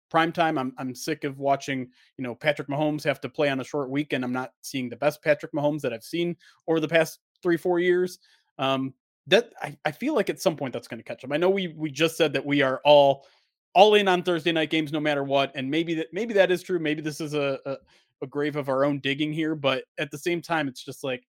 [0.09, 3.59] prime time I'm, I'm sick of watching you know patrick mahomes have to play on
[3.59, 6.35] a short week, and i'm not seeing the best patrick mahomes that i've seen
[6.67, 8.19] over the past three four years.
[8.57, 8.93] Um
[9.27, 11.31] that i, I feel like at some point that's going to catch up.
[11.33, 13.25] I know we we just said that we are all
[13.73, 16.63] all in on thursday night games no matter what and maybe that maybe that is
[16.63, 16.79] true.
[16.79, 17.77] Maybe this is a, a
[18.21, 21.27] a grave of our own digging here, but at the same time, it's just like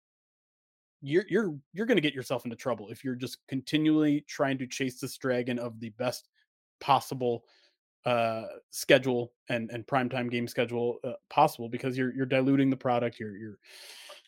[1.00, 4.66] you're you're you're going to get yourself into trouble if you're just continually trying to
[4.66, 6.28] chase this dragon of the best
[6.80, 7.44] possible
[8.04, 13.20] uh schedule and and primetime game schedule uh, possible because you're you're diluting the product
[13.20, 13.58] you're you're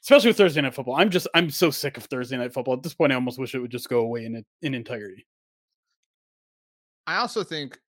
[0.00, 0.96] especially with Thursday night football.
[0.96, 2.74] I'm just I'm so sick of Thursday night football.
[2.74, 5.26] At this point I almost wish it would just go away in in entirety.
[7.06, 7.78] I also think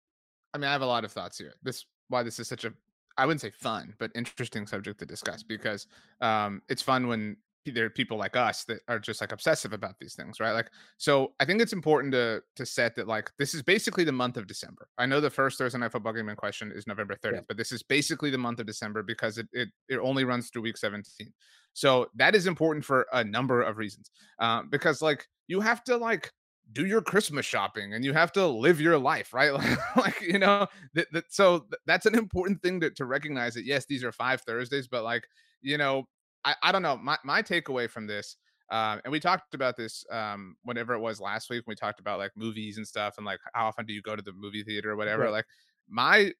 [0.55, 1.55] I mean I have a lot of thoughts here.
[1.62, 2.72] This why this is such a
[3.18, 5.87] I wouldn't say fun, but interesting subject to discuss because
[6.20, 7.37] um, it's fun when
[7.70, 10.52] there are people like us that are just like obsessive about these things, right?
[10.52, 14.12] Like, so I think it's important to to set that like this is basically the
[14.12, 14.88] month of December.
[14.98, 17.40] I know the first Thursday night football game in question is November 30th, yeah.
[17.48, 20.62] but this is basically the month of December because it it, it only runs through
[20.62, 21.33] week 17.
[21.72, 24.11] So that is important for a number of reasons.
[24.38, 26.33] Um, because like you have to like
[26.72, 29.52] do your Christmas shopping and you have to live your life, right?
[29.52, 33.64] like, like you know, that, that so that's an important thing to, to recognize that
[33.64, 35.24] yes, these are five Thursdays, but like,
[35.62, 36.05] you know,
[36.47, 36.97] I, I don't know.
[36.97, 38.37] My my takeaway from this,
[38.71, 42.19] um, and we talked about this um whenever it was last week, we talked about
[42.19, 44.93] like movies and stuff and like how often do you go to the movie theater
[44.93, 45.25] or whatever.
[45.25, 45.33] Right.
[45.33, 45.47] Like
[45.89, 46.33] my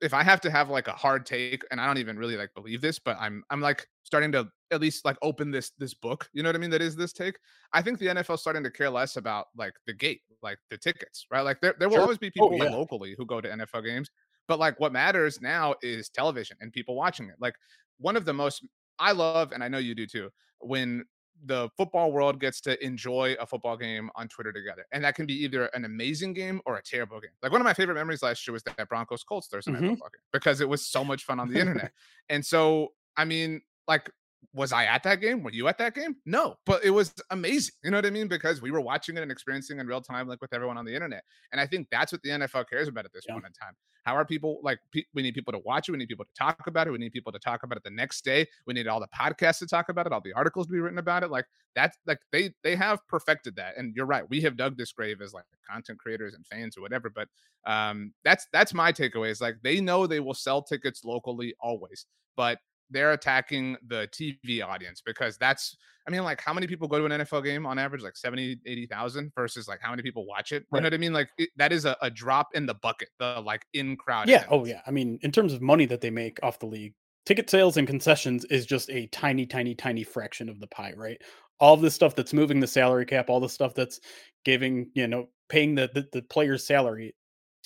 [0.00, 2.52] if I have to have like a hard take, and I don't even really like
[2.54, 6.28] believe this, but I'm I'm like starting to at least like open this this book.
[6.32, 6.70] You know what I mean?
[6.70, 7.36] That is this take.
[7.72, 11.26] I think the NFL starting to care less about like the gate, like the tickets,
[11.30, 11.42] right?
[11.42, 12.02] Like there there will sure.
[12.02, 12.70] always be oh, people oh, yeah.
[12.70, 14.10] locally who go to NFL games,
[14.48, 17.36] but like what matters now is television and people watching it.
[17.40, 17.54] Like
[17.98, 18.64] one of the most
[18.98, 20.30] I love, and I know you do too,
[20.60, 21.04] when
[21.46, 24.86] the football world gets to enjoy a football game on Twitter together.
[24.92, 27.30] And that can be either an amazing game or a terrible game.
[27.42, 29.90] Like one of my favorite memories last year was that Broncos Colts Thursday night mm-hmm.
[29.90, 31.92] football game because it was so much fun on the internet.
[32.28, 34.10] and so, I mean, like
[34.52, 35.42] was I at that game?
[35.42, 36.16] Were you at that game?
[36.26, 37.72] No, but it was amazing.
[37.82, 38.28] You know what I mean?
[38.28, 40.94] Because we were watching it and experiencing in real time, like with everyone on the
[40.94, 41.24] internet.
[41.52, 43.34] And I think that's what the NFL cares about at this yeah.
[43.34, 43.74] point in time.
[44.04, 44.78] How are people like?
[44.92, 45.92] Pe- we need people to watch it.
[45.92, 46.90] We need people to talk about it.
[46.90, 48.46] We need people to talk about it the next day.
[48.66, 50.98] We need all the podcasts to talk about it, all the articles to be written
[50.98, 51.30] about it.
[51.30, 53.78] Like that's like they they have perfected that.
[53.78, 54.28] And you're right.
[54.28, 57.08] We have dug this grave as like content creators and fans or whatever.
[57.08, 57.28] But
[57.66, 59.30] um, that's that's my takeaway.
[59.30, 62.04] Is like they know they will sell tickets locally always,
[62.36, 62.58] but
[62.94, 65.76] they're attacking the TV audience because that's
[66.06, 68.60] I mean like how many people go to an NFL game on average like 70
[68.64, 70.64] 80,000 versus like how many people watch it?
[70.72, 71.12] You know what I mean?
[71.12, 74.44] Like it, that is a, a, drop in the bucket the like in crowd yeah
[74.50, 74.80] oh yeah.
[74.86, 76.94] I mean in terms of money that they make off the league
[77.26, 81.20] ticket sales and concessions is just a tiny tiny tiny fraction of the pie right?
[81.60, 84.00] All this stuff that's moving the salary cap all the stuff that's
[84.44, 87.14] giving you know paying the the, the player's salary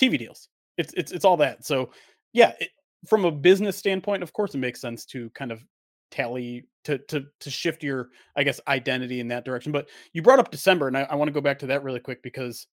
[0.01, 0.49] TV deals.
[0.77, 1.65] It's it's it's all that.
[1.65, 1.91] So
[2.33, 2.71] yeah, it,
[3.07, 5.65] from a business standpoint, of course, it makes sense to kind of
[6.11, 9.73] tally to to to shift your, I guess, identity in that direction.
[9.73, 12.01] But you brought up December, and I, I want to go back to that really
[12.01, 12.67] quick because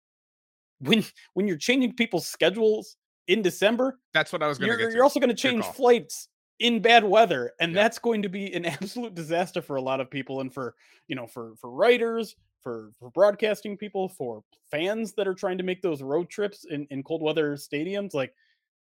[0.80, 4.80] when when you're changing people's schedules in December, that's what I was going to.
[4.80, 8.54] You're, you're also going to change flights in bad weather, and that's going to be
[8.54, 10.76] an absolute disaster for a lot of people, and for
[11.08, 15.64] you know, for for writers, for for broadcasting people, for fans that are trying to
[15.64, 18.34] make those road trips in in cold weather stadiums, like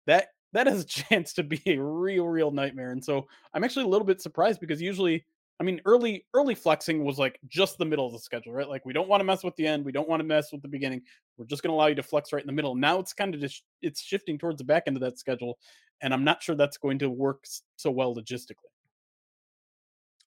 [0.06, 2.90] that that has a chance to be a real, real nightmare.
[2.90, 5.24] And so I'm actually a little bit surprised because usually,
[5.60, 8.68] I mean, early, early flexing was like just the middle of the schedule, right?
[8.68, 10.62] Like we don't want to mess with the end, we don't want to mess with
[10.62, 11.02] the beginning.
[11.36, 12.74] We're just going to allow you to flex right in the middle.
[12.74, 15.58] Now it's kind of just it's shifting towards the back end of that schedule,
[16.00, 17.44] and I'm not sure that's going to work
[17.76, 18.72] so well logistically.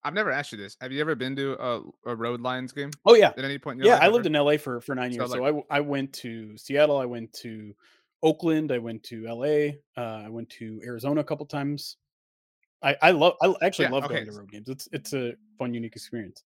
[0.03, 0.77] I've never asked you this.
[0.79, 2.91] Have you ever been to a, a Road Lions game?
[3.05, 3.33] Oh yeah.
[3.35, 3.83] At any point?
[3.83, 6.13] yeah, I lived in LA for for nine years, so, like, so I I went
[6.13, 6.97] to Seattle.
[6.97, 7.73] I went to
[8.23, 8.71] Oakland.
[8.71, 9.77] I went to LA.
[9.97, 11.97] Uh, I went to Arizona a couple times.
[12.81, 13.33] I, I love.
[13.41, 14.15] I actually yeah, love okay.
[14.15, 14.69] going to road games.
[14.69, 16.43] It's it's a fun, unique experience.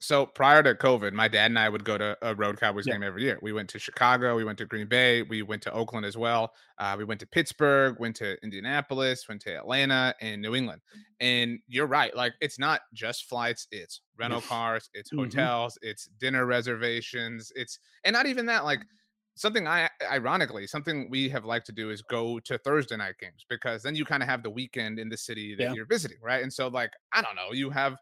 [0.00, 2.94] so prior to COVID, my dad and I would go to a road Cowboys yeah.
[2.94, 3.36] game every year.
[3.42, 6.52] We went to Chicago, we went to Green Bay, we went to Oakland as well.
[6.78, 10.82] Uh, we went to Pittsburgh, went to Indianapolis, went to Atlanta and New England.
[11.18, 15.24] And you're right, like it's not just flights, it's rental cars, it's mm-hmm.
[15.24, 15.90] hotels, mm-hmm.
[15.90, 18.82] it's dinner reservations, it's and not even that, like
[19.38, 23.44] something I ironically something we have liked to do is go to Thursday night games
[23.48, 25.72] because then you kind of have the weekend in the city that yeah.
[25.72, 26.42] you're visiting, right?
[26.42, 27.96] And so like I don't know, you have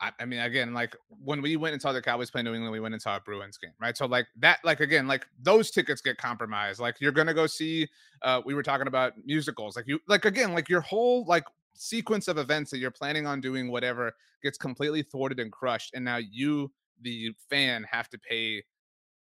[0.00, 2.72] I, I, mean, again, like when we went and saw the Cowboys play New England,
[2.72, 3.96] we went and saw a Bruins game, right?
[3.96, 6.80] So like that, like again, like those tickets get compromised.
[6.80, 7.86] Like you're gonna go see.
[8.22, 11.44] Uh, we were talking about musicals, like you, like again, like your whole like
[11.74, 16.04] sequence of events that you're planning on doing, whatever, gets completely thwarted and crushed, and
[16.04, 16.70] now you,
[17.02, 18.62] the fan, have to pay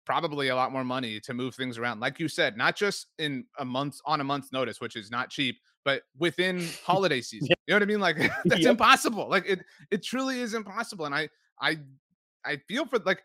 [0.09, 1.99] probably a lot more money to move things around.
[1.99, 5.29] Like you said, not just in a month on a month's notice, which is not
[5.29, 7.49] cheap, but within holiday season.
[7.67, 7.99] You know what I mean?
[7.99, 9.29] Like that's impossible.
[9.29, 9.59] Like it
[9.91, 11.05] it truly is impossible.
[11.05, 11.29] And I
[11.61, 11.77] I
[12.43, 13.21] I feel for like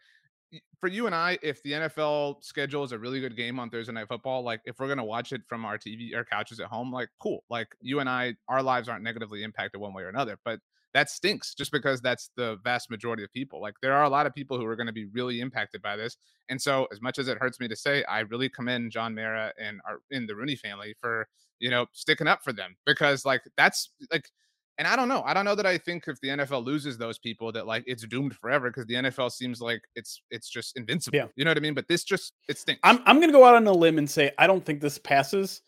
[0.78, 3.94] for you and I, if the NFL schedule is a really good game on Thursday
[3.94, 6.92] night football, like if we're gonna watch it from our TV or couches at home,
[6.92, 7.44] like cool.
[7.48, 10.38] Like you and I, our lives aren't negatively impacted one way or another.
[10.44, 10.60] But
[10.94, 13.60] that stinks just because that's the vast majority of people.
[13.60, 15.96] Like there are a lot of people who are going to be really impacted by
[15.96, 16.16] this.
[16.48, 19.52] And so as much as it hurts me to say, I really commend John Mara
[19.60, 21.26] and our in the Rooney family for,
[21.58, 24.30] you know, sticking up for them because like that's like
[24.78, 25.22] and I don't know.
[25.24, 28.06] I don't know that I think if the NFL loses those people that like it's
[28.06, 31.16] doomed forever because the NFL seems like it's it's just invincible.
[31.16, 31.26] Yeah.
[31.36, 31.74] You know what I mean?
[31.74, 32.80] But this just it stinks.
[32.84, 35.62] I'm I'm gonna go out on a limb and say I don't think this passes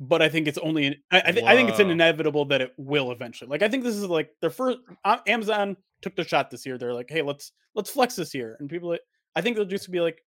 [0.00, 2.60] but I think it's only an, I, I, th- I, think it's an inevitable that
[2.60, 3.48] it will eventually.
[3.48, 4.78] Like I think this is like their first
[5.26, 6.78] Amazon took the shot this year.
[6.78, 8.96] They're like, hey, let's let's flex this year, and people,
[9.36, 10.20] I think they'll just be like,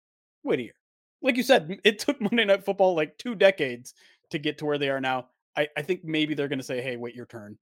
[0.45, 0.75] wait a year.
[1.23, 3.95] Like you said, it took Monday Night Football like two decades
[4.31, 5.27] to get to where they are now.
[5.57, 7.57] I, I think maybe they're going to say, hey, wait your turn.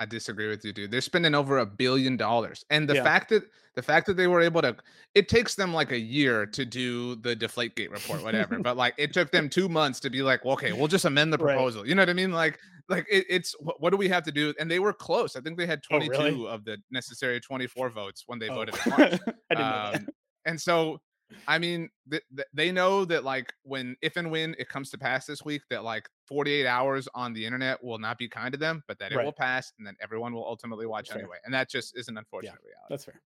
[0.00, 0.90] I disagree with you, dude.
[0.90, 2.64] They're spending over a billion dollars.
[2.70, 3.04] And the yeah.
[3.04, 3.44] fact that
[3.76, 4.74] the fact that they were able to
[5.14, 8.58] it takes them like a year to do the deflate gate report, whatever.
[8.62, 11.34] but like it took them two months to be like, well, okay, we'll just amend
[11.34, 11.82] the proposal.
[11.82, 11.90] Right.
[11.90, 12.32] You know what I mean?
[12.32, 12.58] Like,
[12.88, 14.54] like it, it's what, do we have to do?
[14.58, 15.36] And they were close.
[15.36, 16.46] I think they had 22 oh, really?
[16.48, 18.54] of the necessary 24 votes when they oh.
[18.54, 19.00] voted in March.
[19.50, 19.94] I didn't um, know that.
[19.96, 20.08] Um,
[20.46, 20.98] and so
[21.46, 24.98] I mean, th- th- they know that like when, if and when it comes to
[24.98, 28.58] pass this week, that like 48 hours on the internet will not be kind to
[28.58, 31.36] them, but that it will pass, and then everyone will ultimately watch that's anyway.
[31.36, 31.40] Fair.
[31.44, 32.86] And that just is an unfortunate yeah, reality.
[32.90, 33.20] That's fair.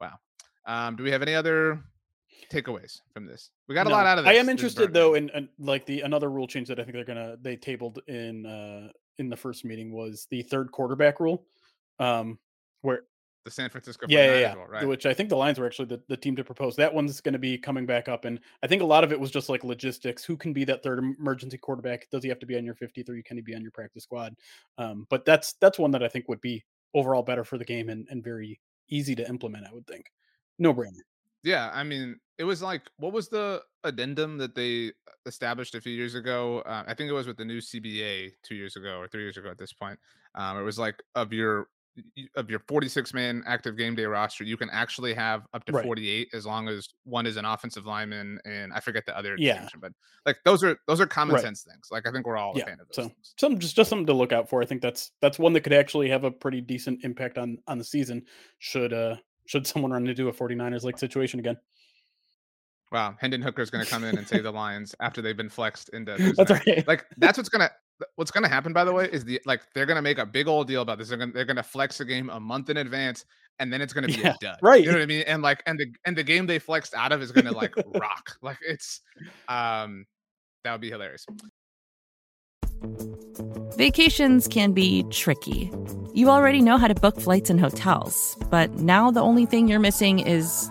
[0.00, 0.18] Wow.
[0.66, 1.80] Um, do we have any other
[2.52, 3.50] takeaways from this?
[3.68, 4.30] We got no, a lot out of this.
[4.30, 7.04] I am interested though in, in, like the another rule change that I think they're
[7.04, 11.46] gonna they tabled in uh in the first meeting was the third quarterback rule.
[11.98, 12.38] Um,
[12.82, 13.02] where
[13.46, 14.54] the San Francisco yeah, yeah, yeah.
[14.68, 14.86] right?
[14.86, 16.74] Which I think the Lions were actually the, the team to propose.
[16.74, 19.20] That one's going to be coming back up, and I think a lot of it
[19.20, 20.24] was just like logistics.
[20.24, 22.10] Who can be that third emergency quarterback?
[22.10, 23.22] Does he have to be on your 53?
[23.22, 24.34] Can he be on your practice squad?
[24.78, 27.88] Um, but that's that's one that I think would be overall better for the game
[27.88, 29.64] and, and very easy to implement.
[29.64, 30.10] I would think,
[30.58, 31.04] no brainer.
[31.44, 34.90] Yeah, I mean, it was like what was the addendum that they
[35.24, 36.62] established a few years ago?
[36.66, 39.36] Uh, I think it was with the new CBA two years ago or three years
[39.36, 40.00] ago at this point.
[40.34, 41.68] Um, it was like of your
[42.34, 45.84] of your 46 man active game day roster, you can actually have up to right.
[45.84, 49.68] 48 as long as one is an offensive lineman and I forget the other yeah.
[49.80, 49.92] but
[50.24, 51.42] like those are those are common right.
[51.42, 51.88] sense things.
[51.90, 52.62] Like I think we're all yeah.
[52.62, 53.34] a fan of those so, things.
[53.38, 54.62] Some just just something to look out for.
[54.62, 57.78] I think that's that's one that could actually have a pretty decent impact on on
[57.78, 58.24] the season
[58.58, 61.56] should uh should someone run into a 49ers like situation again.
[62.92, 65.48] Wow, Hendon Hooker is going to come in and save the Lions after they've been
[65.48, 66.16] flexed into.
[66.36, 66.86] That's right.
[66.86, 67.70] Like that's what's going to
[68.16, 70.26] what's going to happen by the way is the like they're going to make a
[70.26, 71.08] big old deal about this.
[71.08, 73.24] They're going they're going to flex the game a month in advance
[73.58, 74.58] and then it's going to be yeah, a dud.
[74.62, 74.80] right.
[74.80, 75.22] You know what i mean?
[75.22, 77.74] And like and the and the game they flexed out of is going to like
[77.94, 78.36] rock.
[78.42, 79.00] Like it's
[79.48, 80.06] um
[80.64, 81.24] that would be hilarious.
[83.76, 85.70] Vacations can be tricky.
[86.14, 89.80] You already know how to book flights and hotels but now the only thing you're
[89.80, 90.70] missing is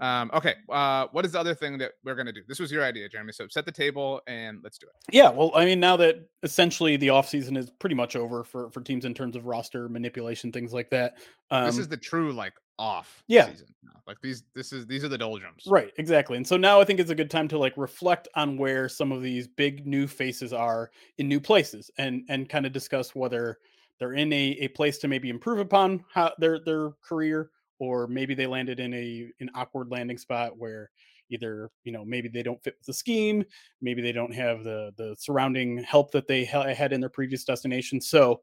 [0.00, 0.54] Um, okay.
[0.68, 2.42] Uh, what is the other thing that we're gonna do?
[2.46, 3.32] This was your idea, Jeremy.
[3.32, 5.14] So set the table and let's do it.
[5.14, 8.80] Yeah, well, I mean, now that essentially the offseason is pretty much over for for
[8.80, 11.16] teams in terms of roster manipulation, things like that.
[11.50, 13.48] Um, this is the true like off yeah.
[13.48, 13.68] season.
[13.82, 13.92] Now.
[14.06, 15.64] Like these, this is these are the doldrums.
[15.66, 16.36] Right, exactly.
[16.36, 19.12] And so now I think it's a good time to like reflect on where some
[19.12, 23.58] of these big new faces are in new places, and and kind of discuss whether
[23.98, 28.34] they're in a, a place to maybe improve upon how their their career or maybe
[28.34, 30.90] they landed in a an awkward landing spot where
[31.30, 33.44] either you know maybe they don't fit with the scheme
[33.80, 38.00] maybe they don't have the the surrounding help that they had in their previous destination
[38.00, 38.40] so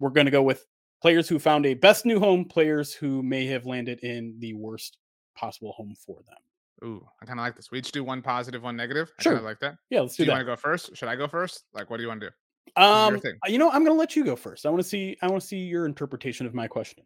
[0.00, 0.66] we're going to go with
[1.00, 4.98] players who found a best new home players who may have landed in the worst
[5.36, 6.38] possible home for them
[6.84, 7.70] Ooh, I kind of like this.
[7.70, 9.12] We each do one positive, one negative.
[9.18, 9.76] I sure, like that.
[9.90, 10.96] Yeah, let's do, do you want to go first?
[10.96, 11.64] Should I go first?
[11.72, 12.80] Like, what do you want to do?
[12.80, 14.64] Um, you know, I'm going to let you go first.
[14.64, 15.16] I want to see.
[15.22, 17.02] I want to see your interpretation of my question.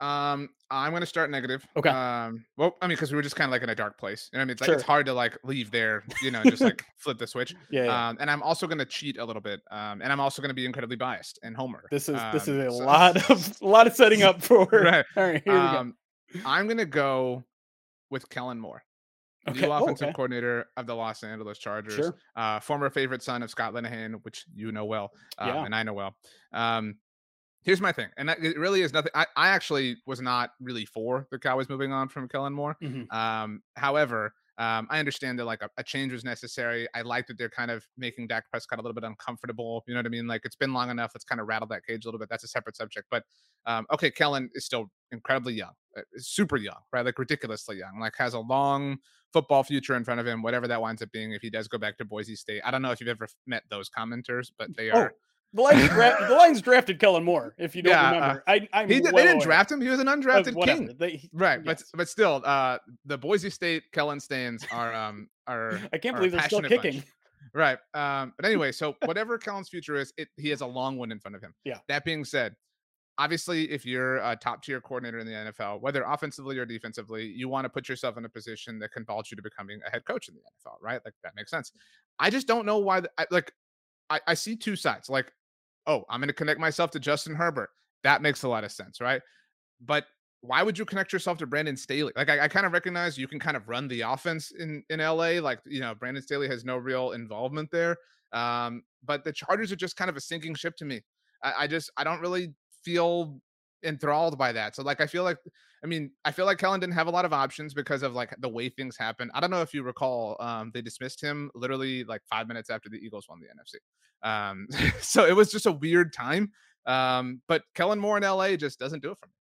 [0.00, 1.66] Um, I'm gonna start negative.
[1.76, 1.90] Okay.
[1.90, 4.30] Um, well, I mean, because we were just kind of like in a dark place.
[4.32, 4.74] You know, I mean, it's like sure.
[4.74, 6.04] it's hard to like leave there.
[6.22, 7.54] You know, just like flip the switch.
[7.70, 8.08] Yeah, yeah.
[8.08, 9.60] Um, and I'm also gonna cheat a little bit.
[9.70, 11.84] Um, and I'm also gonna be incredibly biased and Homer.
[11.90, 12.84] This is um, this is a so...
[12.84, 14.64] lot of a lot of setting up for.
[14.72, 15.04] right.
[15.16, 15.42] All right.
[15.44, 15.94] Here um,
[16.32, 16.48] we go.
[16.48, 17.44] I'm gonna go
[18.10, 18.82] with Kellen Moore.
[19.48, 19.62] Okay.
[19.62, 20.14] New oh, offensive oh, okay.
[20.14, 22.14] coordinator of the Los Angeles Chargers, sure.
[22.36, 25.64] uh, former favorite son of Scott Linehan, which you know well, um, yeah.
[25.64, 26.14] and I know well.
[26.52, 26.96] Um,
[27.62, 29.12] Here's my thing, and it really is nothing.
[29.14, 32.76] I, I actually was not really for the Cowboys moving on from Kellen Moore.
[32.82, 33.14] Mm-hmm.
[33.14, 36.86] Um, however, um, I understand that like a, a, change was necessary.
[36.94, 39.82] I like that they're kind of making Dak Prescott a little bit uncomfortable.
[39.86, 40.26] You know what I mean?
[40.26, 41.12] Like it's been long enough.
[41.14, 42.28] Let's kind of rattle that cage a little bit.
[42.28, 43.06] That's a separate subject.
[43.10, 43.24] But
[43.64, 47.04] um, okay, Kellen is still incredibly young, uh, super young, right?
[47.04, 48.00] Like ridiculously young.
[48.00, 48.98] Like has a long
[49.32, 50.42] football future in front of him.
[50.42, 52.60] Whatever that winds up being, if he does go back to Boise State.
[52.62, 55.12] I don't know if you've ever met those commenters, but they are.
[55.12, 55.16] Oh
[55.52, 57.54] the Lions, dra- the Lions drafted Kellen Moore.
[57.58, 59.80] If you don't yeah, remember, uh, I, I'm he did, well they didn't draft him.
[59.80, 61.60] He was an undrafted king, they, right?
[61.64, 61.84] Yes.
[61.92, 65.80] But but still, uh, the Boise State Kellen stands are um are.
[65.92, 66.94] I can't believe they're still kicking.
[66.94, 67.06] Bunch.
[67.52, 67.78] Right.
[67.94, 68.32] Um.
[68.36, 71.34] But anyway, so whatever Kellen's future is, it he has a long one in front
[71.34, 71.52] of him.
[71.64, 71.78] Yeah.
[71.88, 72.54] That being said,
[73.20, 77.48] obviously, if you're a top tier coordinator in the NFL, whether offensively or defensively, you
[77.48, 80.04] want to put yourself in a position that can vault you to becoming a head
[80.04, 81.00] coach in the NFL, right?
[81.04, 81.72] Like that makes sense.
[82.18, 83.00] I just don't know why.
[83.00, 83.52] The, I, like,
[84.08, 85.10] I, I see two sides.
[85.10, 85.32] Like,
[85.86, 87.70] oh, I'm going to connect myself to Justin Herbert.
[88.02, 89.20] That makes a lot of sense, right?
[89.80, 90.04] But
[90.42, 92.12] why would you connect yourself to Brandon Staley?
[92.16, 95.00] Like, I, I, kind of recognize you can kind of run the offense in in
[95.00, 95.40] LA.
[95.40, 97.96] Like, you know, Brandon Staley has no real involvement there.
[98.32, 101.02] Um, but the Chargers are just kind of a sinking ship to me.
[101.42, 103.40] I, I just I don't really feel
[103.82, 104.76] enthralled by that.
[104.76, 105.38] So like I feel like
[105.82, 108.34] I mean, I feel like Kellen didn't have a lot of options because of like
[108.38, 109.30] the way things happen.
[109.34, 112.88] I don't know if you recall, um, they dismissed him literally like five minutes after
[112.88, 113.78] the Eagles won the NFC.
[114.22, 114.68] Um,
[115.00, 116.52] so it was just a weird time.
[116.86, 119.32] Um, but Kellen Moore in LA just doesn't do it for me.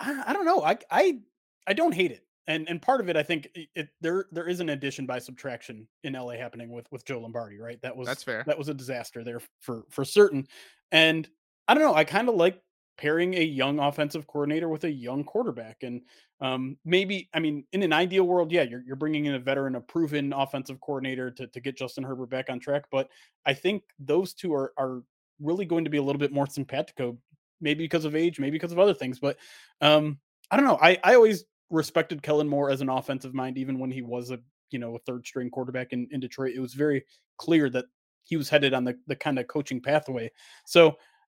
[0.00, 0.62] I, I don't know.
[0.62, 1.20] I I
[1.66, 2.24] I don't hate it.
[2.46, 5.18] And and part of it, I think it, it, there there is an addition by
[5.18, 7.80] subtraction in LA happening with with Joe Lombardi, right?
[7.82, 8.44] That was that's fair.
[8.46, 10.46] That was a disaster there for for certain.
[10.92, 11.28] And
[11.66, 11.94] I don't know.
[11.94, 12.62] I kind of like
[12.98, 15.78] pairing a young offensive coordinator with a young quarterback.
[15.82, 16.02] And
[16.40, 19.76] um, maybe, I mean, in an ideal world, yeah, you're, you're bringing in a veteran,
[19.76, 22.84] a proven offensive coordinator to, to get Justin Herbert back on track.
[22.90, 23.08] But
[23.46, 25.02] I think those two are, are
[25.40, 27.16] really going to be a little bit more simpatico,
[27.60, 29.20] maybe because of age, maybe because of other things.
[29.20, 29.38] But
[29.80, 30.18] um,
[30.50, 30.78] I don't know.
[30.82, 34.40] I, I always respected Kellen Moore as an offensive mind, even when he was a,
[34.70, 36.54] you know, a third string quarterback in, in Detroit.
[36.54, 37.04] It was very
[37.36, 37.84] clear that
[38.24, 40.30] he was headed on the, the kind of coaching pathway.
[40.66, 40.96] So,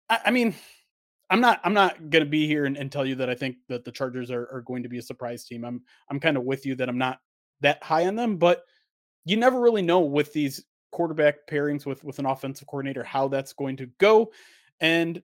[0.09, 0.55] I, I mean,
[1.31, 3.85] I'm not I'm not gonna be here and, and, tell you that I think that
[3.85, 5.64] the Chargers are, are going to be a surprise team.
[5.64, 7.19] I'm I'm kind of with you that I'm not
[7.61, 8.65] that high on them, but
[9.25, 13.52] you never really know with these quarterback pairings with with an offensive coordinator how that's
[13.52, 14.33] going to go.
[14.81, 15.23] And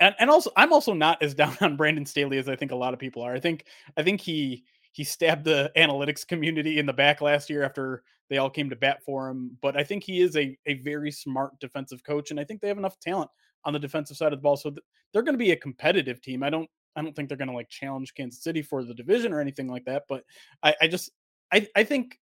[0.00, 2.76] and and also I'm also not as down on Brandon Staley as I think a
[2.76, 3.34] lot of people are.
[3.34, 3.66] I think
[3.96, 8.38] I think he he stabbed the analytics community in the back last year after they
[8.38, 9.56] all came to bat for him.
[9.60, 12.68] But I think he is a a very smart defensive coach, and I think they
[12.68, 13.30] have enough talent
[13.64, 14.56] on the defensive side of the ball.
[14.56, 14.82] So th-
[15.12, 16.42] they're going to be a competitive team.
[16.42, 19.32] I don't I don't think they're going to like challenge Kansas City for the division
[19.32, 20.04] or anything like that.
[20.08, 20.24] But
[20.62, 21.10] I, I just
[21.52, 22.18] I I think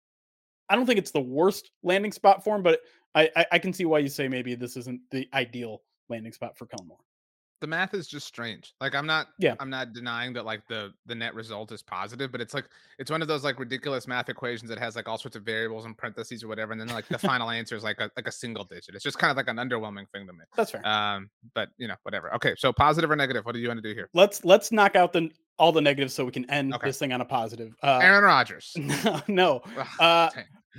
[0.69, 2.81] I don't think it's the worst landing spot for him, but
[3.15, 6.57] I, I, I can see why you say maybe this isn't the ideal landing spot
[6.57, 6.99] for Kellen Moore.
[7.61, 8.75] The math is just strange.
[8.81, 9.55] Like I'm not Yeah.
[9.61, 12.65] I'm not denying that like the the net result is positive, but it's like
[12.99, 15.85] it's one of those like ridiculous math equations that has like all sorts of variables
[15.85, 18.33] and parentheses or whatever, and then like the final answer is like a like a
[18.33, 18.95] single digit.
[18.95, 20.45] It's just kind of like an underwhelming thing to me.
[20.57, 20.85] That's right.
[20.85, 22.35] Um, but you know, whatever.
[22.35, 23.45] Okay, so positive or negative?
[23.45, 24.09] What do you want to do here?
[24.15, 26.87] let's let's knock out the all the negatives so we can end Okay.
[26.89, 27.75] this thing on a positive.
[27.83, 28.73] Uh, Aaron Rodgers.
[28.79, 29.63] no, no.
[29.79, 30.31] Ugh, Uh,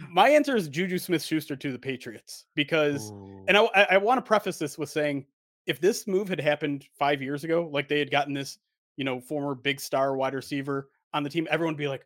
[0.09, 3.43] my answer is Juju Smith Schuster to the Patriots because, Ooh.
[3.47, 5.25] and I, I, I want to preface this with saying
[5.65, 8.57] if this move had happened five years ago, like they had gotten this,
[8.97, 12.05] you know, former big star wide receiver on the team, everyone would be like,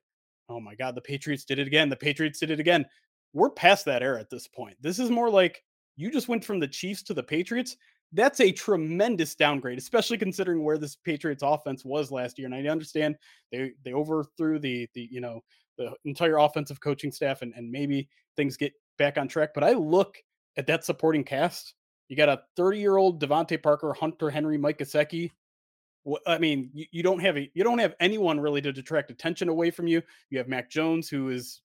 [0.49, 1.89] oh my God, the Patriots did it again.
[1.89, 2.85] The Patriots did it again.
[3.33, 4.77] We're past that era at this point.
[4.81, 5.63] This is more like
[5.97, 7.77] you just went from the Chiefs to the Patriots.
[8.13, 12.45] That's a tremendous downgrade, especially considering where this Patriots offense was last year.
[12.45, 13.15] And I understand
[13.51, 15.41] they they overthrew the the you know
[15.77, 19.49] the entire offensive coaching staff and, and maybe things get back on track.
[19.53, 20.15] But I look
[20.57, 21.73] at that supporting cast.
[22.09, 25.31] You got a 30 year old DeVante Parker, Hunter Henry, Mike Gesicki.
[26.27, 29.49] I mean, you, you don't have a, you don't have anyone really to detract attention
[29.49, 30.03] away from you.
[30.29, 31.61] You have Mac Jones, who is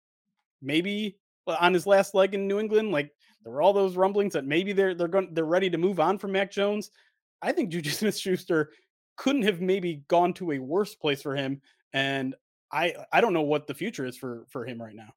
[0.61, 1.17] maybe
[1.47, 2.91] uh, on his last leg in New England.
[2.91, 3.11] Like
[3.43, 6.17] there were all those rumblings that maybe they're they're going they're ready to move on
[6.17, 6.91] from Mac Jones.
[7.41, 8.71] I think Juju Smith Schuster
[9.15, 11.61] couldn't have maybe gone to a worse place for him.
[11.93, 12.35] And
[12.71, 15.13] I I don't know what the future is for for him right now.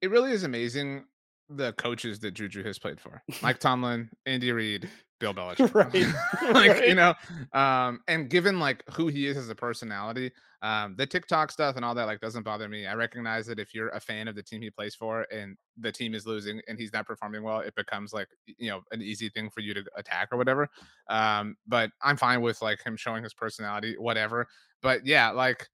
[0.00, 1.04] it really is amazing
[1.50, 3.22] the coaches that Juju has played for.
[3.42, 4.88] Mike Tomlin, Andy Reid,
[5.18, 5.74] Bill Belichick.
[5.74, 5.92] Right,
[6.54, 6.88] like, right.
[6.88, 7.14] you know,
[7.52, 10.30] um, and given like who he is as a personality,
[10.62, 12.86] um, the TikTok stuff and all that like doesn't bother me.
[12.86, 15.90] I recognize that if you're a fan of the team he plays for and the
[15.92, 19.28] team is losing and he's not performing well, it becomes like you know an easy
[19.28, 20.68] thing for you to attack or whatever.
[21.08, 24.46] Um, but I'm fine with like him showing his personality, whatever.
[24.82, 25.68] But yeah, like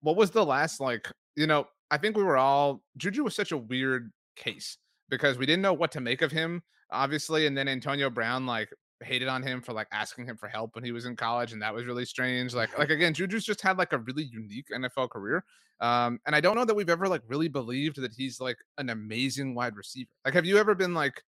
[0.00, 3.52] what was the last like you know i think we were all juju was such
[3.52, 4.78] a weird case
[5.08, 8.70] because we didn't know what to make of him obviously and then antonio brown like
[9.00, 11.62] hated on him for like asking him for help when he was in college and
[11.62, 15.08] that was really strange like like again juju's just had like a really unique nfl
[15.08, 15.44] career
[15.80, 18.90] um and i don't know that we've ever like really believed that he's like an
[18.90, 21.22] amazing wide receiver like have you ever been like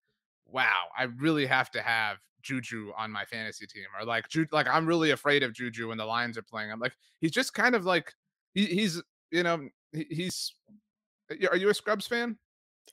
[0.47, 4.66] wow i really have to have juju on my fantasy team or like Ju- like
[4.66, 7.76] i'm really afraid of juju when the lions are playing i'm like he's just kind
[7.76, 8.12] of like
[8.55, 9.01] he, he's
[9.31, 10.55] you know he, he's
[11.51, 12.37] are you a scrubs fan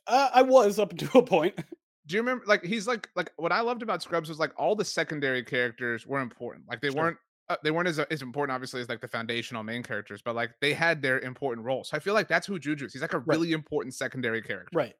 [0.07, 1.55] Uh, I was up to a point.
[2.07, 4.75] do you remember like he's like like what i loved about scrubs was like all
[4.75, 7.01] the secondary characters were important like they Sure.
[7.01, 7.17] weren't
[7.49, 10.51] uh, they weren't as, as important obviously as like the foundational main characters but like
[10.61, 13.13] they had their important roles so i feel like that's who juju is he's like
[13.13, 14.95] a really important secondary character Right.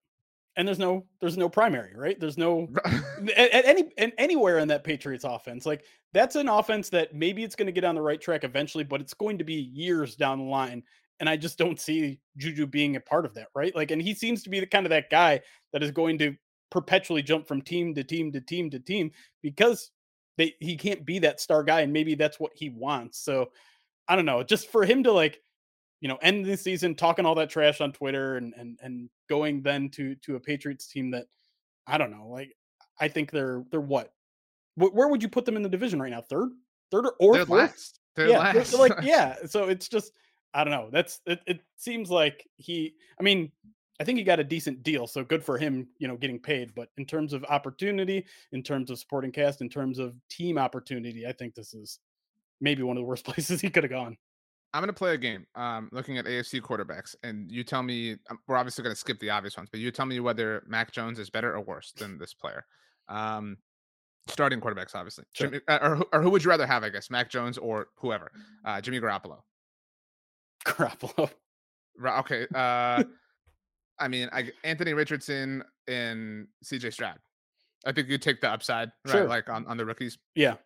[0.58, 2.20] And there's no there's no primary, right?
[2.20, 5.68] There's no at, at any and anywhere in that Patriots offense.
[5.68, 8.84] Like that's an offense that maybe it's going to get on the right track eventually,
[8.84, 10.82] but it's going to be years down the line.
[11.20, 13.76] And I just don't see Juju being a part of that, right?
[13.76, 15.42] Like, and he seems to be the kind of that guy
[15.74, 16.36] that is going to
[16.70, 19.12] perpetually jump from team to team to team to team
[19.42, 19.90] because
[20.38, 23.20] they he can't be that star guy, and maybe that's what he wants.
[23.20, 23.52] So
[24.08, 24.44] I don't know.
[24.44, 25.42] Just for him to like
[26.00, 29.64] you know, end the season talking all that trash on Twitter and and and going
[29.64, 31.26] then to to a Patriots team that
[31.88, 32.56] I don't know, like
[33.00, 34.14] I think they're they're what?
[34.76, 36.22] Wh- Where would you put them in the division right now?
[36.22, 36.50] Third,
[36.92, 37.60] third or, or they're fourth?
[37.62, 39.36] last they're yeah, they're- last they're like yeah.
[39.48, 40.12] So it's just
[40.54, 40.90] I don't know.
[40.92, 41.42] That's it.
[41.48, 42.96] It seems like he.
[43.20, 43.52] I mean,
[44.00, 45.88] I think he got a decent deal, so good for him.
[46.00, 46.74] You know, getting paid.
[46.76, 51.28] But in terms of opportunity, in terms of supporting cast, in terms of team opportunity,
[51.28, 52.00] I think this is
[52.62, 54.18] maybe one of the worst places he could have gone.
[54.74, 55.46] I'm gonna play a game.
[55.56, 58.18] Um, looking at AFC quarterbacks, and you tell me.
[58.30, 61.20] um, We're obviously gonna skip the obvious ones, but you tell me whether Mac Jones
[61.20, 62.66] is better or worse than this player.
[63.08, 63.58] Um,
[64.28, 65.24] starting quarterbacks, obviously.
[65.34, 65.48] Sure.
[65.48, 66.84] Jimmy, uh, or, who- or who would you rather have?
[66.84, 68.30] I guess Mac Jones or whoever.
[68.66, 69.40] Uh, Jimmy Garoppolo.
[70.68, 71.30] Garoppolo.
[72.00, 72.46] Right, okay.
[72.54, 73.04] Uh,
[74.00, 77.18] I mean, I, Anthony Richardson and CJ Stroud.
[77.88, 79.12] I think you take the upside, right?
[79.14, 79.28] Sure.
[79.28, 80.20] Like on, on the rookies.
[80.36, 80.58] Yeah.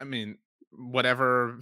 [0.00, 0.38] I mean,
[0.70, 1.58] whatever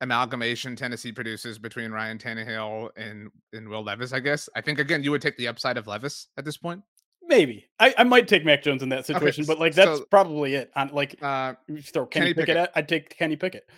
[0.00, 4.48] amalgamation Tennessee produces between Ryan Tannehill and, and Will Levis, I guess.
[4.54, 6.82] I think again you would take the upside of Levis at this point.
[7.22, 10.54] Maybe I, I might take Mac Jones in that situation, but like that's so- probably
[10.54, 10.70] it.
[10.76, 12.56] On like Uh, throw Kenny, Kenny Pickett, Pickett.
[12.56, 13.68] at, I'd take Kenny Pickett.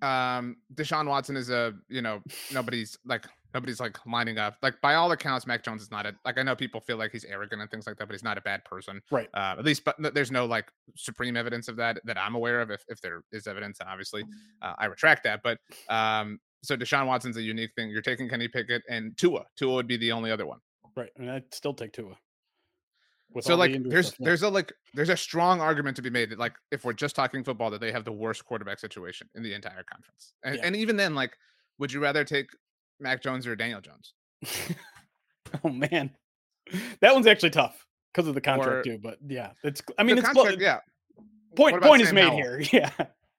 [0.00, 2.20] Um, Deshaun Watson is a you know
[2.52, 4.56] nobody's like nobody's like lining up.
[4.62, 7.12] Like by all accounts, Mac Jones is not a like I know people feel like
[7.12, 9.00] he's arrogant and things like that, but he's not a bad person.
[9.10, 9.28] Right.
[9.34, 12.70] Uh, at least, but there's no like supreme evidence of that that I'm aware of.
[12.70, 14.24] If if there is evidence, then obviously
[14.60, 15.40] uh, I retract that.
[15.42, 15.58] But
[15.88, 17.90] um, so Deshaun Watson's a unique thing.
[17.90, 19.44] You're taking Kenny Pickett and Tua.
[19.56, 20.58] Tua would be the only other one.
[20.96, 22.16] Right, and I'd still take Tua.
[23.40, 26.30] So all the like there's there's a like there's a strong argument to be made
[26.30, 29.42] that like if we're just talking football that they have the worst quarterback situation in
[29.42, 30.62] the entire conference and, Yeah.
[30.64, 31.32] and even then like
[31.78, 32.46] would you rather take
[33.00, 34.14] Mac Jones or Daniel Jones
[35.64, 36.10] oh man,
[37.00, 38.98] that one's actually tough because of the contract Or- too.
[39.02, 40.80] But yeah, it's I mean it's contract, yeah
[41.56, 42.36] point point is made Howell?
[42.36, 42.62] here.
[42.72, 42.90] Yeah,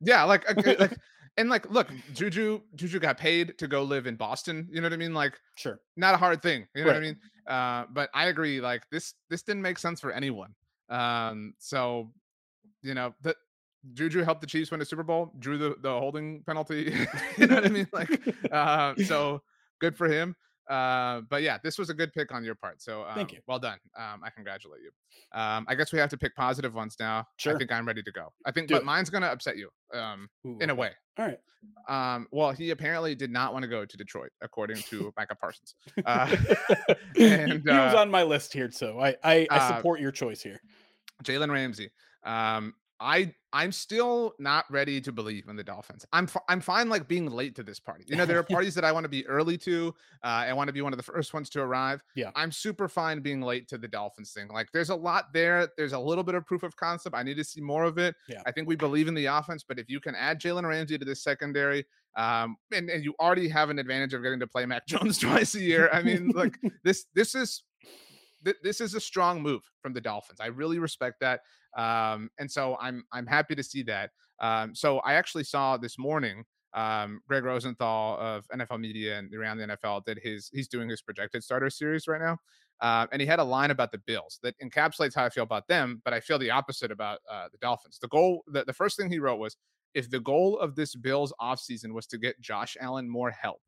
[0.01, 0.45] Yeah, like
[0.77, 0.97] like
[1.37, 4.67] and like look, Juju Juju got paid to go live in Boston.
[4.71, 5.13] You know what I mean?
[5.13, 6.67] Like sure, not a hard thing.
[6.75, 6.95] You know right.
[6.95, 7.17] what I mean?
[7.47, 8.61] Uh, but I agree.
[8.61, 10.53] Like this this didn't make sense for anyone.
[10.89, 12.11] Um, so
[12.81, 13.37] you know that
[13.93, 16.95] Juju helped the Chiefs win a Super Bowl, drew the, the holding penalty.
[17.37, 17.87] you know what I mean?
[17.91, 18.21] Like,
[18.51, 19.41] uh, so
[19.79, 20.35] good for him.
[20.69, 22.81] Uh, but yeah, this was a good pick on your part.
[22.81, 23.39] So um, thank you.
[23.47, 23.77] Well done.
[23.97, 24.91] Um, I congratulate you.
[25.37, 27.25] Um, I guess we have to pick positive ones now.
[27.37, 27.55] Sure.
[27.55, 28.31] I think I'm ready to go.
[28.45, 28.85] I think, Do but it.
[28.85, 29.69] mine's gonna upset you.
[29.93, 30.91] Um, Ooh, in a way.
[31.17, 31.37] All right.
[31.87, 35.75] Um, well, he apparently did not want to go to Detroit, according to Micah Parsons.
[36.05, 36.35] Uh,
[37.19, 40.11] and he was uh, on my list here, so I I, I uh, support your
[40.11, 40.59] choice here.
[41.23, 41.91] Jalen Ramsey.
[42.25, 42.73] Um,
[43.03, 46.05] I I'm still not ready to believe in the Dolphins.
[46.13, 48.05] I'm f- I'm fine like being late to this party.
[48.07, 49.93] You know, there are parties that I want to be early to.
[50.23, 52.01] Uh, I want to be one of the first ones to arrive.
[52.15, 54.47] Yeah, I'm super fine being late to the Dolphins thing.
[54.47, 55.67] Like, there's a lot there.
[55.77, 57.15] There's a little bit of proof of concept.
[57.15, 58.15] I need to see more of it.
[58.27, 60.97] Yeah, I think we believe in the offense, but if you can add Jalen Ramsey
[60.97, 61.85] to this secondary,
[62.15, 65.55] um, and, and you already have an advantage of getting to play Mac Jones twice
[65.55, 65.89] a year.
[65.91, 67.63] I mean, like this this is
[68.63, 70.39] this is a strong move from the Dolphins.
[70.39, 71.41] I really respect that.
[71.77, 74.11] Um, and so I'm I'm happy to see that.
[74.39, 76.43] Um, so I actually saw this morning
[76.73, 81.01] um, Gregg Rosenthal of NFL Media and around the NFL did his he's doing his
[81.01, 82.37] projected starter series right now.
[82.81, 85.67] Uh, and he had a line about the Bills that encapsulates how I feel about
[85.67, 87.97] them, but I feel the opposite about uh, the Dolphins.
[87.99, 89.55] The goal, the, the first thing he wrote was
[89.93, 93.61] if the goal of this Bills offseason was to get Josh Allen more help,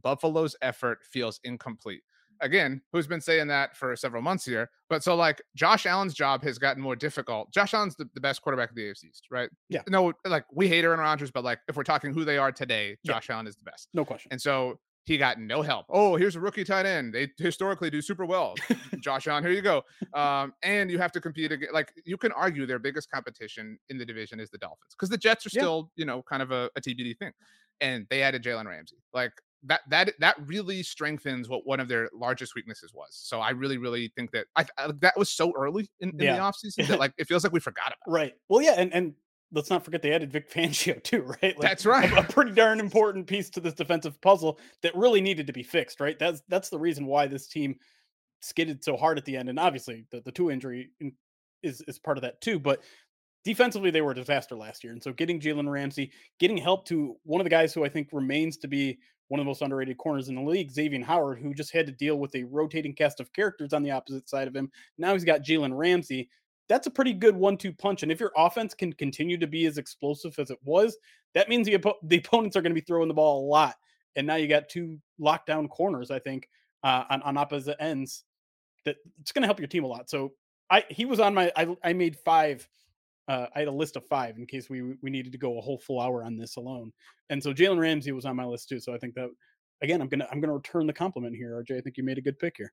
[0.00, 2.02] Buffalo's effort feels incomplete
[2.40, 4.70] again, who's been saying that for several months here.
[4.88, 7.52] But so like Josh Allen's job has gotten more difficult.
[7.52, 9.50] Josh Allen's the, the best quarterback of the AFC East, right?
[9.68, 9.82] Yeah.
[9.88, 12.96] No, like we hate Aaron Rodgers, but like if we're talking who they are today,
[13.04, 13.36] Josh yeah.
[13.36, 13.88] Allen is the best.
[13.94, 14.28] No question.
[14.32, 15.86] And so he got no help.
[15.88, 17.12] Oh, here's a rookie tight end.
[17.14, 18.54] They historically do super well.
[19.00, 19.82] Josh Allen, here you go.
[20.14, 21.70] Um, and you have to compete again.
[21.72, 25.18] Like you can argue their biggest competition in the division is the Dolphins because the
[25.18, 26.02] Jets are still, yeah.
[26.02, 27.32] you know, kind of a, a TBD thing.
[27.80, 28.98] And they added Jalen Ramsey.
[29.14, 29.32] Like
[29.64, 33.08] that that that really strengthens what one of their largest weaknesses was.
[33.10, 36.36] So I really really think that I, I that was so early in, in yeah.
[36.36, 38.12] the offseason that like it feels like we forgot about.
[38.12, 38.34] Right.
[38.48, 39.14] Well, yeah, and and
[39.52, 41.58] let's not forget they added Vic Fangio too, right?
[41.58, 42.10] Like, that's right.
[42.12, 45.62] A, a, pretty darn important piece to this defensive puzzle that really needed to be
[45.62, 46.18] fixed, right?
[46.18, 47.76] That's that's the reason why this team
[48.40, 50.90] skidded so hard at the end, and obviously the the Tua injury
[51.62, 52.58] is is part of that too.
[52.58, 52.82] But
[53.44, 57.16] defensively, they were a disaster last year, and so getting Jalen Ramsey, getting help to
[57.24, 58.98] one of the guys who I think remains to be
[59.30, 61.92] one of the most underrated corners in the league, Xavier Howard, who just had to
[61.92, 64.70] deal with a rotating cast of characters on the opposite side of him.
[64.98, 66.28] Now he's got Jalen Ramsey.
[66.68, 68.02] That's a pretty good one-two punch.
[68.02, 70.98] And if your offense can continue to be as explosive as it was,
[71.34, 73.76] that means the, op- the opponents are going to be throwing the ball a lot.
[74.16, 76.48] And now you got two lockdown corners, I think,
[76.82, 78.24] uh, on, on opposite ends.
[78.84, 80.10] That it's going to help your team a lot.
[80.10, 80.32] So
[80.70, 82.66] I he was on my I, I made five
[83.30, 85.60] uh, I had a list of five in case we we needed to go a
[85.60, 86.92] whole full hour on this alone.
[87.28, 88.80] And so Jalen Ramsey was on my list too.
[88.80, 89.28] So I think that
[89.82, 91.78] again, I'm gonna I'm gonna return the compliment here, RJ.
[91.78, 92.72] I think you made a good pick here.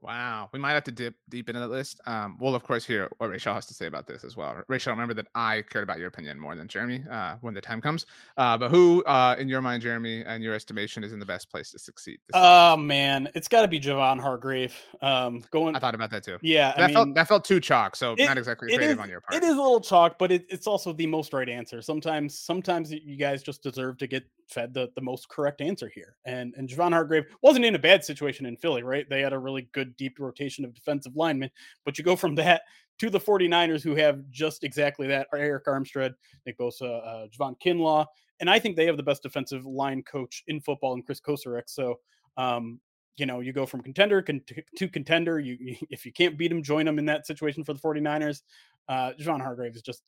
[0.00, 2.00] Wow, we might have to dip deep into the list.
[2.06, 4.62] Um, we'll of course hear what Rachel has to say about this as well.
[4.68, 7.80] Rachel, remember that I cared about your opinion more than Jeremy uh, when the time
[7.80, 8.06] comes.
[8.36, 11.50] Uh, but who, uh, in your mind, Jeremy, and your estimation, is in the best
[11.50, 12.18] place to succeed?
[12.32, 14.74] Oh man, it's got to be Javon Hargrave.
[15.02, 16.38] Um, going, I thought about that too.
[16.42, 17.96] Yeah, that I mean, felt that felt too chalk.
[17.96, 19.42] So it, not exactly creative is, on your part.
[19.42, 21.82] It is a little chalk, but it, it's also the most right answer.
[21.82, 26.16] Sometimes, sometimes you guys just deserve to get fed the, the most correct answer here.
[26.24, 29.08] And and Javon Hargrave wasn't in a bad situation in Philly, right?
[29.08, 31.50] They had a really good deep rotation of defensive linemen,
[31.84, 32.62] but you go from that
[32.98, 36.14] to the 49ers who have just exactly that Arik Armstead,
[36.46, 38.06] Nick Bosa, uh, Javon Kinlaw,
[38.40, 41.64] and I think they have the best defensive line coach in football in Kris Kocurek.
[41.66, 42.00] So
[42.36, 42.80] um,
[43.18, 45.40] you know, you go from contender to contender.
[45.40, 48.42] You, if you can't beat them, join them in that situation for the 49ers.
[48.88, 50.02] Uh, Javon Hargrave is just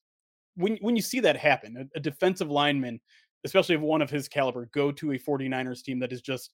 [0.57, 3.01] when when you see that happen, a, a defensive lineman
[3.45, 6.53] especially of one of his caliber, go to a 49ers team that is just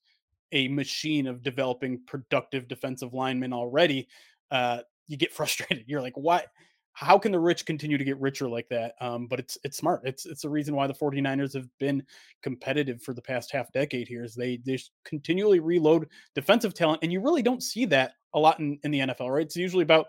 [0.53, 4.09] a machine of developing productive defensive linemen already,
[4.51, 5.85] uh, you get frustrated.
[5.87, 6.47] You're like, what?
[6.93, 8.95] How can the rich continue to get richer like that?
[9.03, 10.01] Um, but it's it's smart.
[10.05, 12.03] It's it's the reason why the 49ers have been
[12.43, 17.13] competitive for the past half decade here is they they continually reload defensive talent, and
[17.13, 19.45] you really don't see that a lot in, in the NFL, right?
[19.45, 20.07] It's usually about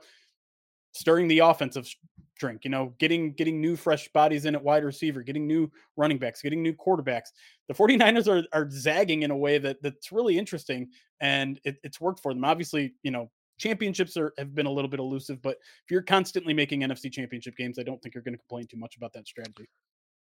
[0.94, 1.94] stirring the offensive
[2.38, 6.18] drink, you know, getting getting new fresh bodies in at wide receiver, getting new running
[6.18, 7.30] backs, getting new quarterbacks.
[7.68, 12.00] The 49ers are are zagging in a way that that's really interesting and it, it's
[12.00, 12.46] worked for them.
[12.46, 16.54] Obviously, you know, championships are have been a little bit elusive, but if you're constantly
[16.54, 19.28] making NFC championship games, I don't think you're going to complain too much about that
[19.28, 19.68] strategy.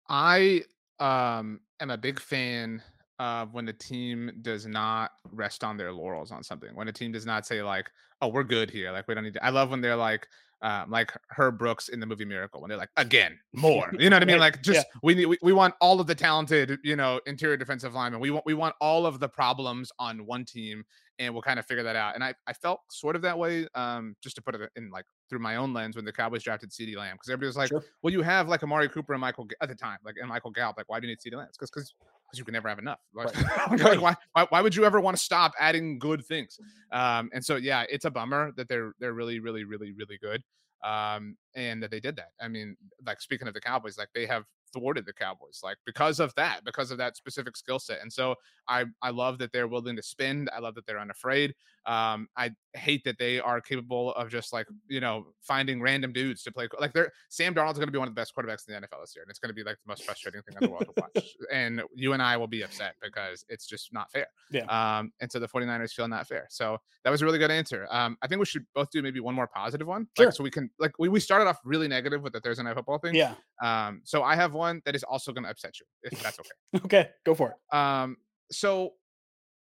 [0.09, 0.63] I
[0.99, 2.83] um am a big fan
[3.21, 6.75] of when the team does not rest on their laurels on something.
[6.75, 7.91] When a team does not say like,
[8.21, 9.45] "Oh, we're good here," like we don't need to.
[9.45, 10.27] I love when they're like,
[10.63, 13.91] um, like Herb Brooks in the movie Miracle when they're like again more.
[13.99, 14.39] You know what I mean?
[14.41, 14.99] Like just Yeah.
[15.03, 18.21] we need we, we want all of the talented you know interior defensive linemen.
[18.21, 20.85] We want we want all of the problems on one team,
[21.19, 22.15] and we'll kind of figure that out.
[22.15, 23.67] And I I felt sort of that way.
[23.75, 26.71] Um, just to put it in like through my own lens when the Cowboys drafted
[26.71, 27.83] CeeDee Lamb because everybody was like, Sure.
[28.03, 30.77] well, you have like Amari Cooper and Michael at the time, like and Michael Gallup.
[30.77, 31.49] Like, why do you need CeeDee Lamb?
[31.53, 31.95] Because because
[32.27, 32.99] because you can never have enough.
[33.15, 33.35] Like,
[33.81, 36.59] like, why, why why would you ever want to stop adding good things?
[36.93, 40.43] Um, and so yeah, it's a bummer that they're they're really really really really good.
[40.83, 42.31] Um, and that they did that.
[42.41, 42.75] I mean,
[43.07, 46.65] like speaking of the Cowboys, like they have thwarted the Cowboys, like because of that,
[46.65, 48.01] because of that specific skill set.
[48.01, 48.35] And so
[48.67, 50.49] I I love that they're willing to spend.
[50.57, 51.55] I love that they're unafraid.
[51.87, 56.43] Um, I hate that they are capable of just like you know finding random dudes
[56.45, 56.69] to play.
[56.79, 59.01] Like they're Sam Darnold's going to be one of the best quarterbacks in the NFL
[59.03, 60.85] this year, and it's going to be like the most frustrating thing in the world
[60.87, 61.27] to watch.
[61.53, 64.27] And you and I will be upset because it's just not fair.
[64.51, 64.65] Yeah.
[64.67, 66.47] Um, and so the 49ers feel not fair.
[66.51, 67.87] So that was a really good answer.
[67.91, 70.07] Um, I think we should both do maybe one more positive one.
[70.19, 70.33] like, Sure.
[70.33, 72.99] so we can like we, we started off really negative with the Thursday night football
[72.99, 73.15] thing.
[73.15, 73.35] Yeah.
[73.63, 76.51] Um, so I have one that is also going to upset you, if that's okay.
[76.85, 77.09] Okay.
[77.25, 77.77] Go for it.
[77.77, 78.17] Um,
[78.53, 78.93] so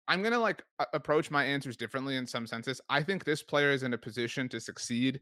[0.08, 2.80] I'm gonna like approach my answers differently in some senses.
[2.88, 5.20] I think this player is in a position to succeed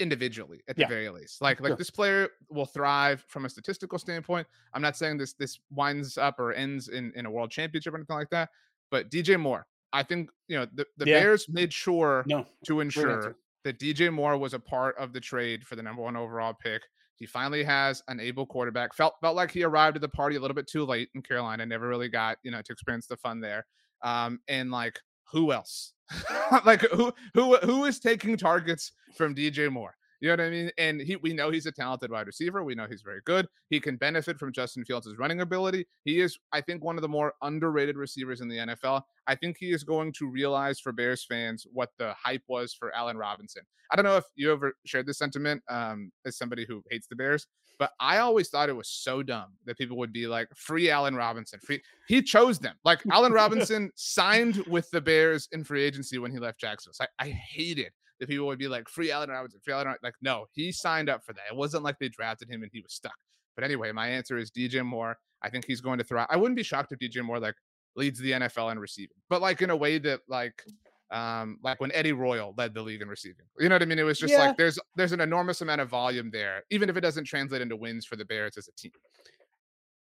[0.00, 0.88] individually at the Yeah.
[0.88, 1.40] very least.
[1.40, 1.76] Like like Sure.
[1.76, 4.46] this player will thrive from a statistical standpoint.
[4.72, 7.96] I'm not saying this this winds up or ends in in a world championship or
[7.98, 8.50] anything like that.
[8.90, 11.20] But DJ Moore, I think you know the, the Yeah.
[11.20, 12.44] Bears made sure No.
[12.66, 16.16] to ensure that DJ Moore was a part of the trade for the number one
[16.16, 16.82] overall pick.
[17.16, 18.92] He finally has an able quarterback.
[18.94, 21.64] Felt felt like he arrived at the party a little bit too late in Carolina.
[21.64, 23.64] Never really got you know to experience the fun there.
[24.04, 25.00] Um, and like
[25.32, 25.92] who else?
[26.64, 29.96] like who who who is taking targets from DJ Moore?
[30.20, 30.70] You know what I mean?
[30.78, 32.64] And he we know he's a talented wide receiver.
[32.64, 33.46] We know he's very good.
[33.70, 35.86] He can benefit from Justin Fields' running ability.
[36.04, 39.02] He is, I think, one of the more underrated receivers in the NFL.
[39.26, 42.94] I think he is going to realize for Bears fans what the hype was for
[42.94, 43.62] Allen Robinson.
[43.90, 47.16] I don't know if you ever shared this sentiment um, as somebody who hates the
[47.16, 47.46] Bears,
[47.78, 51.14] but I always thought it was so dumb that people would be like, free Allen
[51.14, 51.60] Robinson.
[51.60, 51.82] Free.
[52.06, 52.76] He chose them.
[52.84, 56.94] Like Allen Robinson signed with the Bears in free agency when he left Jacksonville.
[56.94, 59.86] So I, I hated that people would be like, free Allen Robinson, free Allen.
[59.88, 61.42] Rob-" Like, no, he signed up for that.
[61.50, 63.16] It wasn't like they drafted him and he was stuck.
[63.54, 65.16] But anyway, my answer is DJ Moore.
[65.42, 66.26] I think he's going to thrive.
[66.30, 67.54] I wouldn't be shocked if DJ Moore like
[67.96, 70.64] leads the NFL in receiving, but like in a way that like
[71.10, 73.44] um like when Eddie Royal led the league in receiving.
[73.60, 73.98] You know what I mean?
[73.98, 74.46] It was just Yeah.
[74.46, 77.76] like there's there's an enormous amount of volume there, even if it doesn't translate into
[77.76, 78.92] wins for the Bears as a team.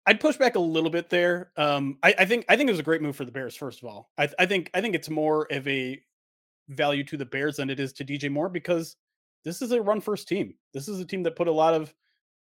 [0.05, 1.51] I'd push back a little bit there.
[1.57, 3.55] Um, I, I think I think it was a great move for the Bears.
[3.55, 6.01] First of all, I, I think I think it's more of a
[6.75, 8.95] value to the Bears than it is to DJ Moore because
[9.43, 10.53] this is a run first team.
[10.73, 11.93] This is a team that put a lot of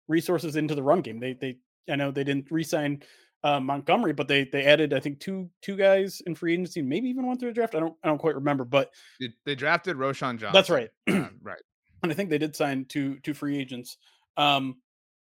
[0.09, 1.19] resources into the run game.
[1.21, 1.59] They they
[1.91, 3.03] I know they didn't re-sign
[3.45, 7.09] uh, Montgomery, but they they added I think two two guys in free agency, maybe
[7.09, 7.75] even one through the draft.
[7.75, 10.51] I don't I don't quite remember, but They, they drafted Roschon Johnson.
[10.53, 10.91] that's right.
[11.09, 11.63] um, right.
[12.03, 13.97] and I think they did sign two two free agents.
[14.37, 14.77] Um,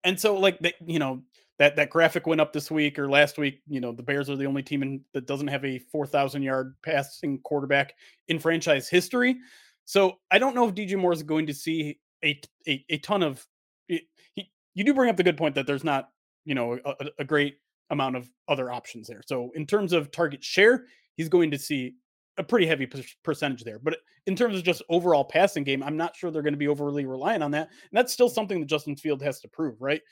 [0.04, 1.22] and so like they, you know
[1.58, 3.60] that that graphic went up this week or last week.
[3.68, 6.42] You know the Bears are the only team in, that doesn't have a four thousand
[6.42, 7.94] yard passing quarterback
[8.28, 9.36] in franchise history.
[9.84, 13.22] So I don't know if DJ Moore is going to see a a, a ton
[13.22, 13.44] of.
[13.86, 14.02] He,
[14.34, 16.10] he, you do bring up the good point that there's not
[16.44, 17.56] you know a, a- a great
[17.90, 19.22] amount of other options there.
[19.26, 20.84] So in terms of target share,
[21.16, 21.94] he's going to see
[22.36, 22.88] a pretty heavy
[23.24, 23.78] percentage there.
[23.78, 23.96] But
[24.26, 27.06] in terms of just overall passing game, I'm not sure they're going to be overly
[27.06, 27.68] reliant on that.
[27.68, 30.02] And that's still something that Justin Field has to prove, right?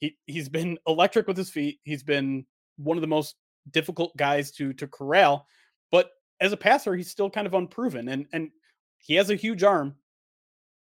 [0.00, 1.78] He he's been electric with his feet.
[1.84, 2.44] He's been
[2.76, 3.36] one of the most
[3.70, 5.46] difficult guys to to corral,
[5.90, 8.08] but as a passer, he's still kind of unproven.
[8.08, 8.50] And and
[8.98, 9.94] he has a huge arm.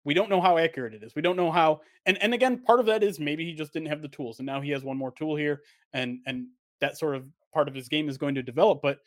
[0.05, 1.15] We don't know how accurate it is.
[1.15, 3.89] We don't know how and and again, part of that is maybe he just didn't
[3.89, 5.61] have the tools and now he has one more tool here
[5.93, 6.47] and and
[6.82, 8.99] that sort of part of his game is going to develop, but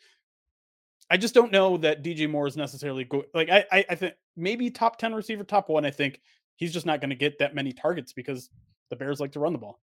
[1.09, 4.13] I just don't know that DJ Moore is necessarily go like I, I I think
[4.35, 5.85] maybe top 10 receiver, top one.
[5.85, 6.21] I think
[6.55, 8.49] he's just not going to get that many targets because
[8.89, 9.79] the Bears like to run the ball.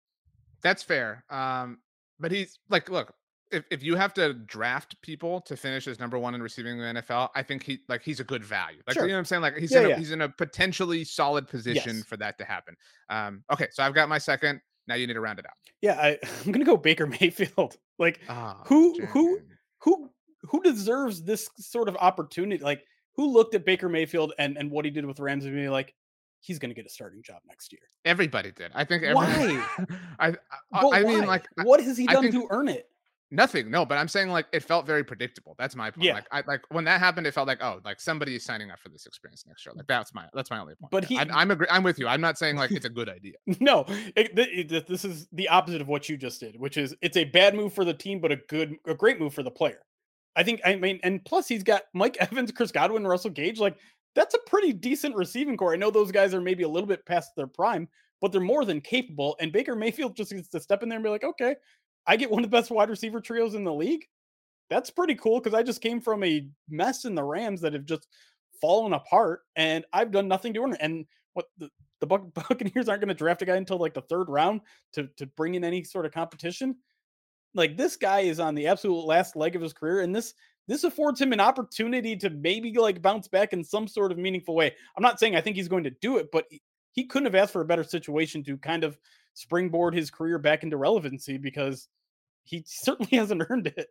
[0.62, 1.24] That's fair.
[1.30, 1.80] Um,
[2.20, 3.14] but he's like, look,
[3.52, 6.84] if, if you have to draft people to finish as number one in receiving the
[7.02, 8.82] NFL, I think he like he's a good value.
[8.86, 9.04] Like Sure.
[9.06, 9.42] you know what I'm saying?
[9.42, 9.98] Like he's Yeah, in a, yeah.
[9.98, 12.06] he's in a potentially solid position Yes.
[12.06, 12.76] for that to happen.
[13.10, 14.62] Um, okay, so I've got my second.
[14.88, 15.54] Now you need to round it out.
[15.82, 16.10] Yeah, I,
[16.46, 17.76] I'm going to go Baker Mayfield.
[17.98, 19.40] Like Ah, Who- who-
[19.82, 20.10] who
[20.44, 22.64] who deserves this sort of opportunity?
[22.64, 22.84] Like
[23.16, 25.94] who looked at Baker Mayfield and and what he did with Rams and be like,
[26.42, 27.82] he's going to get a starting job next year.
[28.06, 28.72] Everybody did.
[28.76, 29.04] I think.
[29.14, 29.26] Why?
[29.32, 29.60] Everybody,
[30.20, 30.34] I I,
[30.72, 32.88] But I mean, like what has he done think- to earn it?
[33.32, 33.70] nothing.
[33.70, 35.54] No, but I'm saying like it felt very predictable.
[35.60, 36.04] That's my point.
[36.04, 36.14] Yeah.
[36.16, 38.80] Like I like when that happened, it felt like oh, like somebody is signing up
[38.80, 39.74] for this experience next year.
[39.76, 40.90] Like that's my that's my only point.
[40.92, 41.68] But he- I, I'm agree.
[41.70, 42.08] I'm with you.
[42.08, 43.34] I'm not saying like it's a good idea.
[43.60, 43.86] No,
[44.16, 47.26] it, it- this is the opposite of what you just did, which is it's a
[47.26, 49.80] bad move for the team, but a good, a great move for the player.
[50.36, 50.62] I think.
[50.66, 53.60] I mean, and plus he's got Mike Evans, Chris Godwin, Russell Gage.
[53.60, 53.78] Like
[54.16, 55.74] that's a pretty decent receiving core.
[55.74, 57.88] I know those guys are maybe a little bit past their prime,
[58.22, 59.36] but they're more than capable.
[59.40, 61.56] And Baker Mayfield just gets to step in there and be like, okay,
[62.08, 64.06] I get one of the best wide receiver trios in the league.
[64.70, 67.86] That's pretty cool because I just came from a mess in the Rams that have
[67.86, 68.08] just
[68.62, 70.80] fallen apart, and I've done nothing to earn it.
[70.82, 71.70] And what the,
[72.02, 74.62] the Buccaneers aren't going to draft a guy until like the third round
[74.94, 76.76] to to bring in any sort of competition.
[77.56, 80.34] Like this guy is on the absolute last leg of his career, and this
[80.70, 84.54] this affords him an opportunity to maybe like bounce back in some sort of meaningful
[84.54, 84.72] way.
[84.96, 86.46] I'm not saying I think he's going to do it, but
[86.92, 88.96] he couldn't have asked for a better situation to kind of
[89.34, 91.88] springboard his career back into relevancy because
[92.44, 93.88] he certainly hasn't earned it.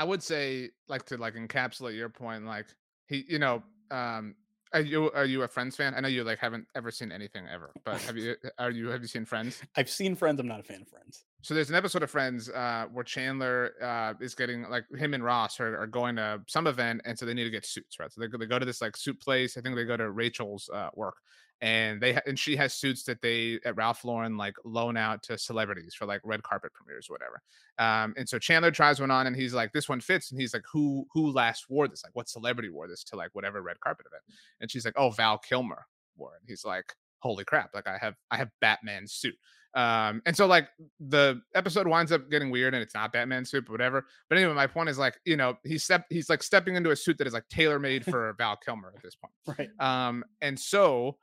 [0.00, 2.66] I would say, like to like encapsulate your point, like
[3.06, 3.62] he, you know,
[3.92, 4.34] um,
[4.72, 5.94] are you are you a Friends fan?
[5.94, 9.02] I know you like haven't ever seen anything ever, but have you are you have
[9.02, 9.60] you seen Friends?
[9.76, 10.40] I've seen Friends.
[10.40, 11.24] I'm not a fan of Friends.
[11.42, 15.22] So there's an episode of Friends uh, where Chandler uh, is getting like him and
[15.22, 18.12] Ross are, are, going to some event, and so they need to get suits, right?
[18.12, 19.56] So they, they go to this like suit place.
[19.56, 21.14] I think they go to Rachel's uh, work,
[21.60, 25.22] and they ha- and she has suits that they at Ralph Lauren like loan out
[25.24, 27.40] to celebrities for like red carpet premieres or whatever.
[27.78, 30.52] Um, and so Chandler tries one on, and he's like, "This one fits," and he's
[30.52, 32.02] like, "Who who last wore this?
[32.04, 34.22] Like, what celebrity wore this to like whatever red carpet event?"
[34.60, 35.86] And she's like, "Oh, Val Kilmer
[36.16, 37.70] wore it." He's like, "Holy crap!
[37.74, 39.36] Like, I have I have Batman's suit."
[39.76, 43.66] Um, and so like the episode winds up getting weird and it's not Batman suit,
[43.66, 44.06] but whatever.
[44.30, 46.96] But anyway, my point is like, you know, he's step he's like stepping into a
[46.96, 49.58] suit that is like tailor made for Val Kilmer at this point.
[49.58, 49.68] Right.
[50.08, 51.18] Um, and so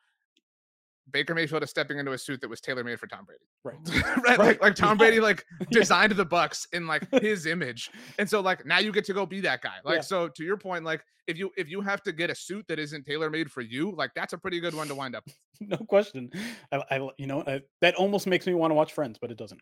[1.11, 3.43] Baker Mayfield is stepping into a suit that was tailor made for Tom Brady.
[3.63, 3.75] Right.
[4.05, 4.23] right.
[4.23, 4.39] right.
[4.39, 7.91] Like, like Tom Brady like designed the Bucs in like his image.
[8.19, 9.75] And so like now you get to go be that guy.
[9.83, 10.01] Like yeah.
[10.01, 12.79] so to your point, like if you if you have to get a suit that
[12.79, 15.23] isn't tailor made for you, like that's a pretty good one to wind up.
[15.59, 16.29] no question.
[16.71, 19.37] I, I you know I, that almost makes me want to watch Friends, but it
[19.37, 19.61] doesn't.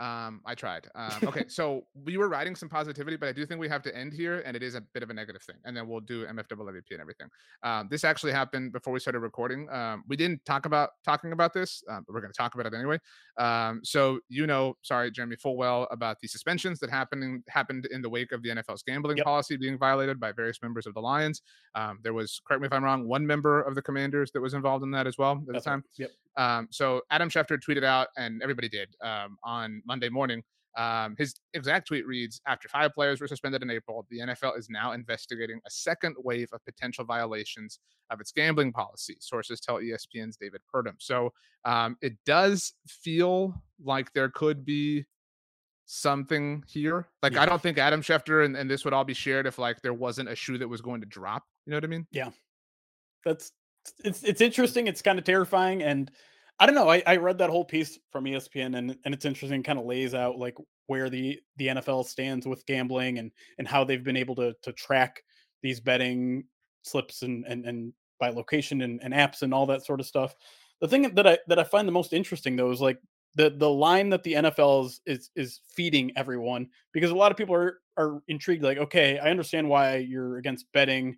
[0.00, 0.88] Um, I tried.
[0.94, 3.94] Um, okay, so we were writing some positivity, but I do think we have to
[3.96, 6.26] end here, and it is a bit of a negative thing, and then we'll do
[6.26, 7.28] MFWP and everything.
[7.62, 9.68] Um, this actually happened before we started recording.
[9.70, 12.66] Um, we didn't talk about talking about this, um, but we're going to talk about
[12.66, 12.98] it anyway.
[13.36, 18.00] Um, so you know, sorry, Jeremy, full well about the suspensions that happened happened in
[18.00, 19.26] the wake of the NFL's gambling yep.
[19.26, 21.42] policy being violated by various members of the Lions.
[21.74, 24.54] Um, there was, correct me if I'm wrong, one member of the Commanders that was
[24.54, 25.84] involved in that as well at That's the time.
[25.98, 26.08] Right.
[26.08, 26.10] Yep.
[26.36, 30.42] Um, so Adam Schefter tweeted out, and everybody did um, on Monday morning.
[30.76, 34.68] Um, his exact tweet reads After five players were suspended in April, the NFL is
[34.70, 40.36] now investigating a second wave of potential violations of its gambling policy, sources tell ESPN's
[40.36, 40.94] David Purdum.
[40.98, 41.32] So
[41.64, 45.04] um, it does feel like there could be
[45.86, 47.08] something here.
[47.22, 47.42] Like, yeah.
[47.42, 49.94] I don't think Adam Schefter and, and this would all be shared if, like, there
[49.94, 51.42] wasn't a shoe that was going to drop.
[51.66, 52.06] You know what I mean?
[52.12, 52.30] Yeah.
[53.24, 53.52] That's
[54.04, 54.86] it's it's interesting.
[54.86, 56.10] It's kind of terrifying, and
[56.58, 56.88] I don't know.
[56.90, 59.62] I, I read that whole piece from ESPN, and and it's interesting.
[59.62, 60.56] Kind of lays out like
[60.86, 64.72] where the the NFL stands with gambling and and how they've been able to to
[64.72, 65.22] track
[65.62, 66.44] these betting
[66.82, 70.34] slips and and and by location and, and apps and all that sort of stuff.
[70.80, 72.98] The thing that I that I find the most interesting though is like
[73.34, 77.38] the the line that the NFL is is is feeding everyone because a lot of
[77.38, 78.62] people are are intrigued.
[78.62, 81.16] Like, okay, I understand why you're against betting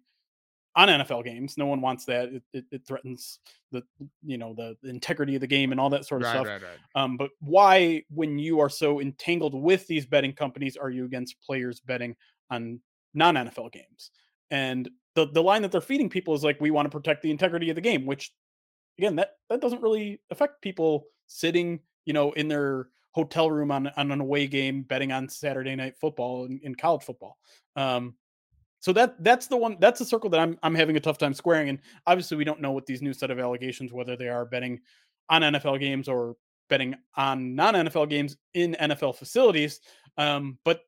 [0.74, 1.58] on NFL games.
[1.58, 2.28] No one wants that.
[2.28, 3.38] It, it, it, threatens
[3.70, 3.82] the
[4.24, 6.46] you know the integrity of the game and all that sort of right, stuff.
[6.46, 7.02] Right, right.
[7.02, 11.40] Um, but why, when you are so entangled with these betting companies, are you against
[11.42, 12.16] players betting
[12.50, 12.80] on
[13.14, 14.10] non NFL games?
[14.50, 17.30] And the the line that they're feeding people is like, we want to protect the
[17.30, 18.32] integrity of the game, which
[18.98, 23.88] again, that that doesn't really affect people sitting, you know, in their hotel room on
[23.96, 27.36] on an away game betting on Saturday night football in, in college football.
[27.76, 28.14] Um,
[28.82, 31.34] so that that's the one that's the circle that I'm I'm having a tough time
[31.34, 31.68] squaring.
[31.68, 31.78] And
[32.08, 34.80] obviously we don't know what these new set of allegations, whether they are betting
[35.30, 36.34] on NFL games or
[36.68, 39.78] betting on non-NFL games in NFL facilities.
[40.18, 40.80] Um, but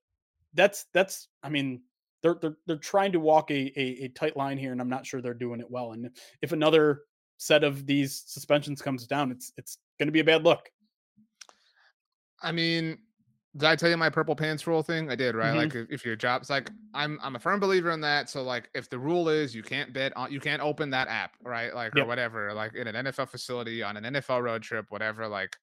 [0.54, 1.82] that's that's I mean
[2.24, 5.06] they're they're they're trying to walk a, a, a tight line here, and I'm not
[5.06, 5.92] sure they're doing it well.
[5.92, 6.10] And
[6.42, 7.02] if another
[7.36, 10.68] set of these suspensions comes down, it's it's going to be a bad look.
[12.42, 12.98] I mean,
[13.56, 15.10] did I tell you my purple pants rule thing?
[15.10, 15.48] I did, right?
[15.48, 15.58] Mm-hmm.
[15.58, 18.28] Like if, if your job's like I'm I'm a firm believer in that.
[18.28, 21.36] So like if the rule is you can't bet on you can't open that app,
[21.42, 21.72] right?
[21.74, 22.04] Like yep.
[22.04, 25.56] or whatever, like in an NFL facility, on an NFL road trip, whatever, like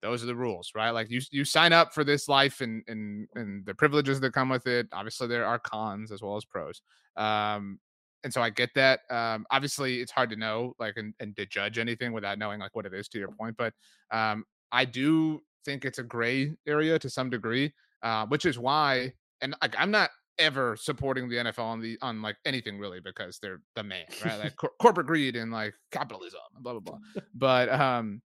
[0.00, 0.90] those are the rules, right?
[0.90, 4.48] Like you you sign up for this life and and and the privileges that come
[4.48, 4.86] with it.
[4.92, 6.82] Obviously there are cons as well as pros.
[7.16, 7.80] Um
[8.22, 9.00] and so I get that.
[9.10, 12.74] Um, obviously, it's hard to know, like, and, and to judge anything without knowing, like,
[12.74, 13.06] what it is.
[13.08, 13.74] To your point, but
[14.10, 19.12] um, I do think it's a gray area to some degree, uh, which is why,
[19.40, 23.38] and like, I'm not ever supporting the NFL on the on like anything really because
[23.40, 24.38] they're the man, right?
[24.38, 26.98] Like cor- corporate greed and like capitalism blah blah blah.
[27.34, 28.20] but um,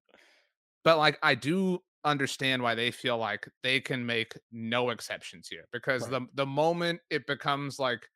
[0.83, 5.65] but like I do understand why they feel like they can make no exceptions here
[5.71, 6.11] because right.
[6.11, 8.07] the the moment it becomes like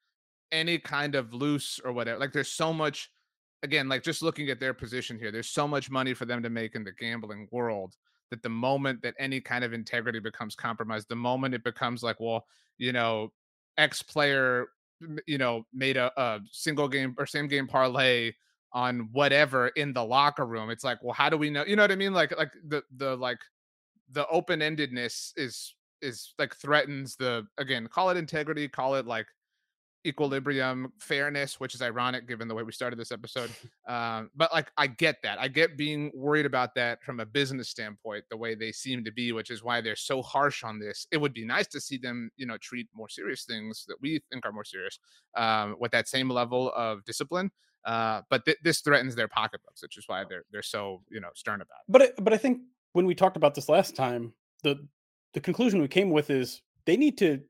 [0.51, 2.19] any kind of loose or whatever.
[2.19, 3.09] Like there's so much
[3.63, 6.49] again, like just looking at their position here, there's so much money for them to
[6.49, 7.95] make in the gambling world
[8.29, 12.19] that the moment that any kind of integrity becomes compromised, the moment it becomes like,
[12.19, 12.45] well,
[12.77, 13.31] you know,
[13.77, 14.67] X player,
[15.27, 18.31] you know, made a, a single game or same game parlay
[18.71, 20.69] on whatever in the locker room.
[20.69, 21.63] It's like, well, how do we know?
[21.65, 22.13] You know what I mean?
[22.13, 23.39] Like, like the the like
[24.11, 29.27] the open endedness is is like threatens the again, call it integrity, call it like
[30.05, 33.49] equilibrium, fairness, which is ironic given the way we started this episode.
[33.85, 35.39] Um, but like, I get that.
[35.39, 39.11] I get being worried about that from a business standpoint, the way they seem to
[39.11, 41.05] be, which is why they're so harsh on this.
[41.11, 44.21] It would be nice to see them, you know, treat more serious things that we
[44.31, 44.99] think are more serious
[45.35, 47.51] um, with that same level of discipline.
[47.85, 51.29] Uh, but th- this threatens their pocketbooks, which is why they're they're so you know
[51.35, 52.15] stern about it.
[52.17, 52.59] But but I think
[52.93, 54.33] when we talked about this last time,
[54.63, 54.87] the
[55.33, 57.41] the conclusion we came with is they need to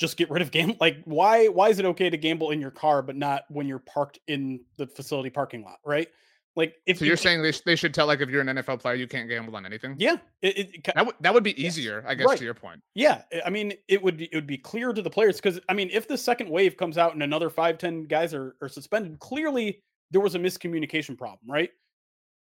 [0.00, 2.70] just get rid of game like why why is it okay to gamble in your
[2.70, 6.08] car but not when you're parked in the facility parking lot right?
[6.56, 8.80] Like if so you're saying they, sh- they should tell like if you're an nfl
[8.80, 9.94] player you can't gamble on anything?
[9.98, 12.38] Yeah it, it, that, w- that would be easier i guess right.
[12.38, 12.80] to your point.
[12.94, 15.90] Yeah i mean it would it would be clear to the players because i mean
[15.92, 19.82] if the second wave comes out and another five ten guys are, are suspended clearly
[20.10, 21.70] there was a miscommunication problem right?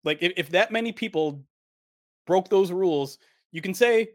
[0.05, 1.43] Like if, if that many people
[2.25, 3.17] broke those rules
[3.51, 4.11] you can say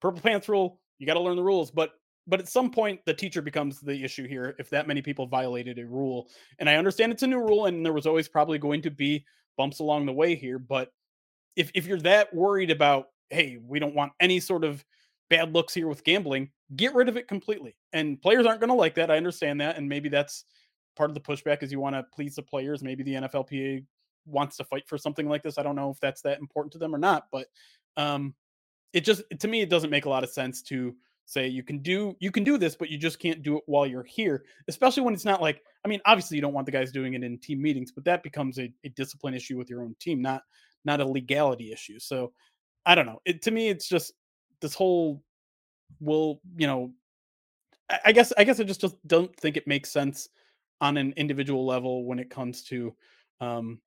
[0.00, 1.90] purple pants rule you got to learn the rules but
[2.26, 5.78] but at some point the teacher becomes the issue here if that many people violated
[5.78, 6.28] a rule.
[6.58, 9.24] And i understand it's a new rule and there was always probably going to be
[9.56, 10.92] bumps along the way here but
[11.56, 14.84] if if you're that worried about hey we don't want any sort of
[15.30, 17.76] bad looks here with gambling get rid of it completely.
[17.92, 20.44] And players aren't going to like that i understand that and maybe that's
[20.96, 22.82] part of the pushback is you want to please the players.
[22.82, 23.84] Maybe the nflpa
[24.26, 25.58] wants to fight for something like this.
[25.58, 27.46] I don't know if that's that important to them or not but
[27.96, 28.34] um
[28.92, 30.94] it just to me it doesn't make a lot of sense to
[31.26, 33.86] say you can do you can do this but you just can't do it while
[33.86, 36.92] you're here especially when it's not like i mean obviously you don't want the guys
[36.92, 39.94] doing it in team meetings but that becomes a, a discipline issue with your own
[39.98, 40.42] team not
[40.84, 41.98] not a legality issue.
[41.98, 42.32] So
[42.86, 44.12] i don't know it to me it's just
[44.60, 45.22] this whole
[46.00, 46.92] will you know
[47.90, 50.28] I, I guess i guess i just, just don't think it makes sense
[50.80, 52.94] on an individual level when it comes to
[53.40, 53.80] um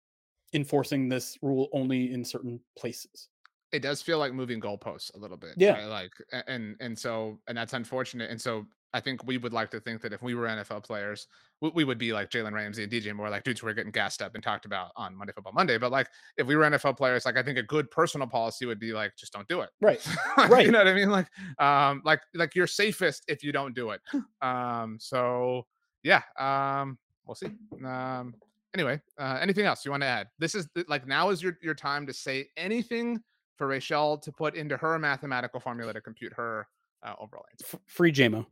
[0.53, 3.29] enforcing this rule only in certain places
[3.71, 5.53] it does feel like moving goalposts a little bit.
[5.57, 5.73] Yeah.
[5.73, 5.85] Right?
[5.85, 6.11] Like
[6.47, 8.29] and and so and that's unfortunate.
[8.29, 11.27] And so I think we would like to think that if we were NFL players,
[11.59, 13.91] we, we would be like Jalen Ramsey and DJ Moore, like dudes who are getting
[13.91, 15.77] gassed up and talked about on Monday Football Monday.
[15.77, 16.07] But like
[16.37, 19.15] if we were NFL players, like I think a good personal policy would be like
[19.17, 19.69] just don't do it.
[19.81, 20.05] Right.
[20.37, 20.65] right.
[20.65, 21.09] You know what I mean?
[21.09, 21.27] Like
[21.59, 24.01] um like like you're safest if you don't do it.
[24.41, 25.65] um so
[26.03, 27.51] yeah, um we'll see.
[27.85, 28.33] Um
[28.73, 30.27] anyway, uh anything else you want to add?
[30.39, 33.21] This is like now is your your time to say anything
[33.57, 36.67] for Rachel to put into her mathematical formula to compute her
[37.03, 37.79] uh, overall answer.
[37.85, 38.45] Free JMO.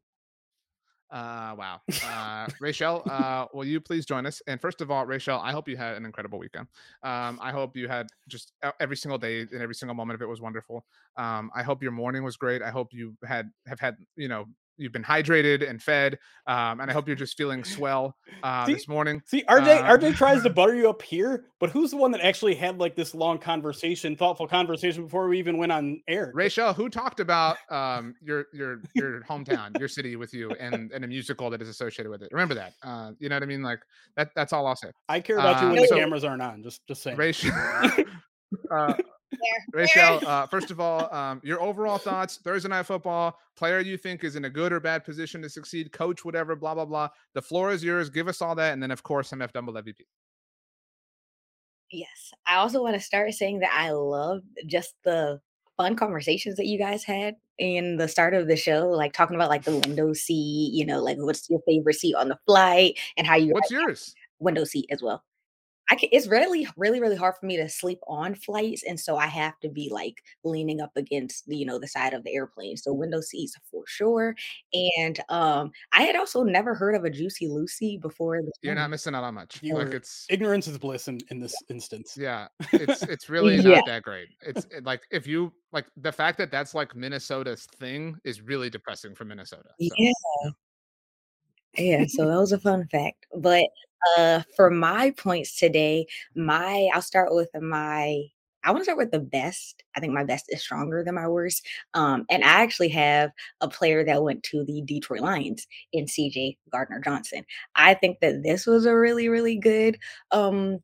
[1.11, 1.81] Uh, wow.
[2.05, 4.41] Uh, Rachel, uh, will you please join us?
[4.47, 6.67] And first of all, Rachel, I hope you had an incredible weekend.
[7.03, 10.27] Um, I hope you had just every single day and every single moment of it
[10.27, 10.85] was wonderful.
[11.17, 12.61] Um, I hope your morning was great.
[12.61, 14.45] I hope you had have had you know
[14.77, 18.73] you've been hydrated and fed, um, and I hope you're just feeling swell uh, see,
[18.73, 19.21] this morning.
[19.25, 22.21] See, RJ, uh, RJ tries to butter you up here, but who's the one that
[22.21, 26.31] actually had like this long conversation, thoughtful conversation before we even went on air?
[26.33, 31.03] Rachel, who talked about um, your your your hometown, your city with you, and and
[31.03, 32.29] a musical that is associated with it?
[32.31, 32.73] Remember that.
[32.83, 33.63] Uh, you know what I mean?
[33.63, 33.79] Like
[34.17, 34.29] that.
[34.35, 34.91] That's all I'll say.
[35.09, 36.63] I care about you when the cameras aren't on.
[36.63, 37.17] Just just saying.
[37.17, 37.51] Rachel.
[38.71, 38.93] Uh,
[39.73, 44.23] Rachel, uh, first of all, um, your overall thoughts Thursday night football, player you think
[44.23, 47.09] is in a good or bad position to succeed, coach, whatever, blah, blah, blah.
[47.33, 48.09] The floor is yours.
[48.09, 48.73] Give us all that.
[48.73, 50.01] And then, of course, MF Dumble MVP.
[51.91, 52.33] Yes.
[52.45, 55.39] I also want to start saying that I love just the
[55.77, 59.49] fun conversations that you guys had in the start of the show, like talking about
[59.49, 63.27] like the window seat, you know, like what's your favorite seat on the flight and
[63.27, 64.15] how you What's yours?
[64.39, 65.23] Window seat as well.
[65.89, 69.17] I can, it's really, really, really hard for me to sleep on flights, and so
[69.17, 72.33] I have to be like leaning up against the, you know, the side of the
[72.33, 72.77] airplane.
[72.77, 74.35] So window seats for sure.
[74.97, 78.41] And um, I had also never heard of a Juicy Lucy before.
[78.61, 79.61] You're not missing out on much.
[79.61, 82.17] You like it's ignorance is bliss in, in this instance.
[82.17, 83.75] Yeah, it's it's really yeah.
[83.75, 84.29] not that great.
[84.41, 89.13] It's like if you like the fact that that's like Minnesota's thing is really depressing
[89.13, 89.69] for Minnesota.
[89.79, 89.89] So.
[89.97, 90.11] Yeah.
[91.77, 93.25] Yeah, so that was a fun fact.
[93.35, 93.65] But
[94.17, 98.23] uh for my points today, my I'll start with my
[98.63, 99.83] I want to start with the best.
[99.95, 101.63] I think my best is stronger than my worst.
[101.93, 103.29] Um, and I actually have
[103.61, 107.45] a player that went to the Detroit Lions in CJ Gardner Johnson.
[107.75, 109.99] I think that this was a really, really good
[110.31, 110.79] um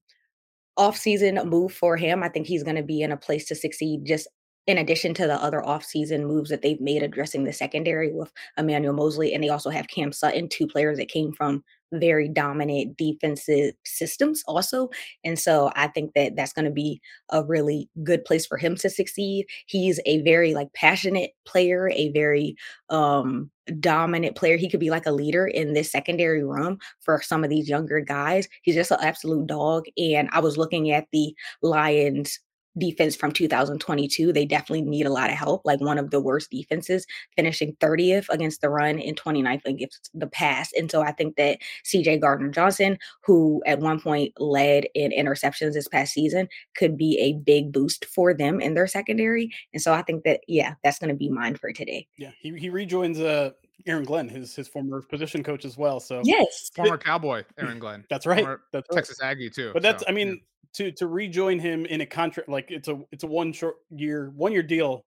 [0.78, 2.24] off-season move for him.
[2.24, 4.28] I think he's going to be in a place to succeed just
[4.68, 8.94] in addition to the other offseason moves that they've made addressing the secondary with Emmanuel
[8.94, 13.74] Moseley, and they also have Cam Sutton, two players that came from very dominant defensive
[13.84, 14.90] systems also.
[15.24, 17.02] And so I think that that's going to be
[17.32, 19.46] a really good place for him to succeed.
[19.66, 22.56] He's a very like passionate player, a very
[22.90, 23.50] um
[23.80, 24.58] dominant player.
[24.58, 28.00] He could be like a leader in this secondary room for some of these younger
[28.00, 28.48] guys.
[28.64, 29.86] He's just an absolute dog.
[29.98, 32.40] And I was looking at the Lions
[32.78, 34.32] defense from 2022.
[34.32, 35.62] They definitely need a lot of help.
[35.66, 37.06] Like one of the worst defenses,
[37.36, 40.72] finishing 30th against the run and 29th against the pass.
[40.74, 45.74] And so I think that CJ Gardner Johnson, who at one point led in interceptions
[45.74, 49.52] this past season, could be a big boost for them in their secondary.
[49.74, 52.08] And so I think that, yeah, that's going to be mine for today.
[52.18, 52.32] Yeah.
[52.40, 53.52] He, he rejoins uh,
[53.88, 56.00] Aaron Glenn, his his former position coach as well.
[56.00, 58.06] So yes, former Cowboy Aaron Glenn.
[58.10, 58.42] That's right.
[58.42, 58.96] Former that's right.
[58.96, 59.72] Texas Aggie too.
[59.74, 60.36] But that's so, I mean, yeah
[60.74, 64.32] to to rejoin him in a contract like it's a it's a one short year
[64.36, 65.06] one year deal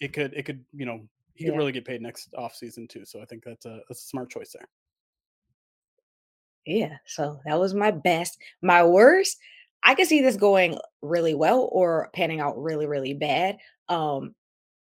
[0.00, 1.00] it could it could you know
[1.34, 1.50] he yeah.
[1.50, 4.06] could really get paid next off season too so i think that's a that's a
[4.06, 4.68] smart choice there
[6.66, 9.38] yeah so that was my best my worst
[9.82, 13.56] i could see this going really well or panning out really really bad
[13.88, 14.34] um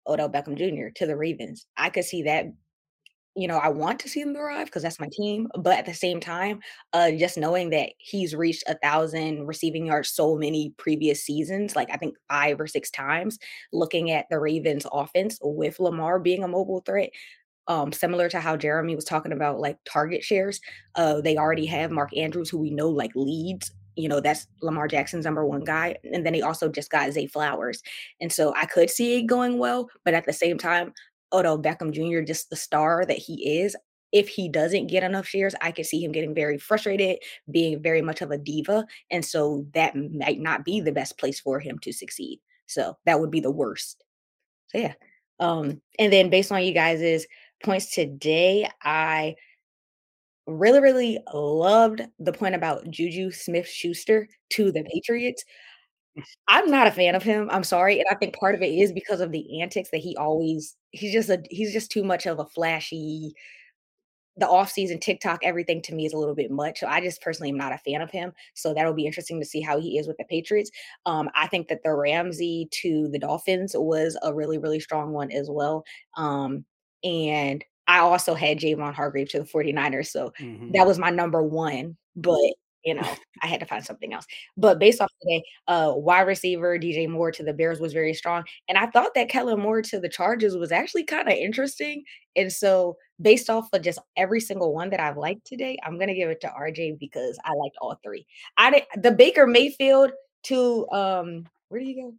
[0.07, 2.47] odell beckham jr to the ravens i could see that
[3.37, 5.49] you know, I want to see him thrive because that's my team.
[5.59, 6.61] But at the same time,
[6.93, 11.89] uh, just knowing that he's reached a thousand receiving yards so many previous seasons, like
[11.93, 13.39] I think five or six times,
[13.72, 17.11] looking at the Ravens offense with Lamar being a mobile threat,
[17.68, 20.61] um, similar to how Jeremy was talking about like target shares.
[20.97, 23.70] Uh, they already have Mark Andrews, who we know like leads.
[23.97, 25.97] You know, that's Lamar Jackson's number one guy.
[26.05, 27.83] And then they also just got Zay Flowers.
[28.20, 30.93] And so I could see it going well, but at the same time,
[31.33, 33.76] Odell Beckham Jr., just the star that he is,
[34.12, 37.18] if he doesn't get enough shares, I could see him getting very frustrated,
[37.51, 38.87] being very much of a diva.
[39.11, 42.41] And so that might not be the best place for him to succeed.
[42.66, 44.03] So that would be the worst.
[44.68, 44.95] So yeah.
[45.39, 47.26] Um, and then based on you guys'
[47.62, 49.37] points today, I
[50.47, 55.45] really, really loved the point about Juju Smith Schuster to the Patriots.
[56.48, 57.48] I'm not a fan of him.
[57.52, 60.16] I'm sorry, and I think part of it is because of the antics that he
[60.16, 63.34] always he's just a he's just too much of a flashy
[64.36, 66.80] the off-season TikTok everything to me is a little bit much.
[66.80, 68.32] So I just personally am not a fan of him.
[68.54, 70.70] So that'll be interesting to see how he is with the Patriots.
[71.04, 75.30] Um, I think that the Ramsey to the Dolphins was a really, really strong one
[75.30, 75.84] as well.
[76.16, 76.64] Um,
[77.04, 80.06] and I also had Javon Hargrave to the 49ers.
[80.06, 80.70] So mm-hmm.
[80.72, 81.96] that was my number one.
[82.16, 82.54] But
[82.85, 83.09] you know,
[83.43, 84.26] I had to find something else.
[84.57, 88.45] But based off today, uh, wide receiver DJ Moore to the Bears was very strong,
[88.68, 92.05] and I thought that Kellen Moore to the Chargers was actually kind of interesting.
[92.37, 96.14] And so, based off of just every single one that I've liked today, I'm gonna
[96.14, 98.26] give it to RJ because I liked all three.
[98.57, 100.12] I did the Baker Mayfield
[100.45, 102.14] to um, where do you go?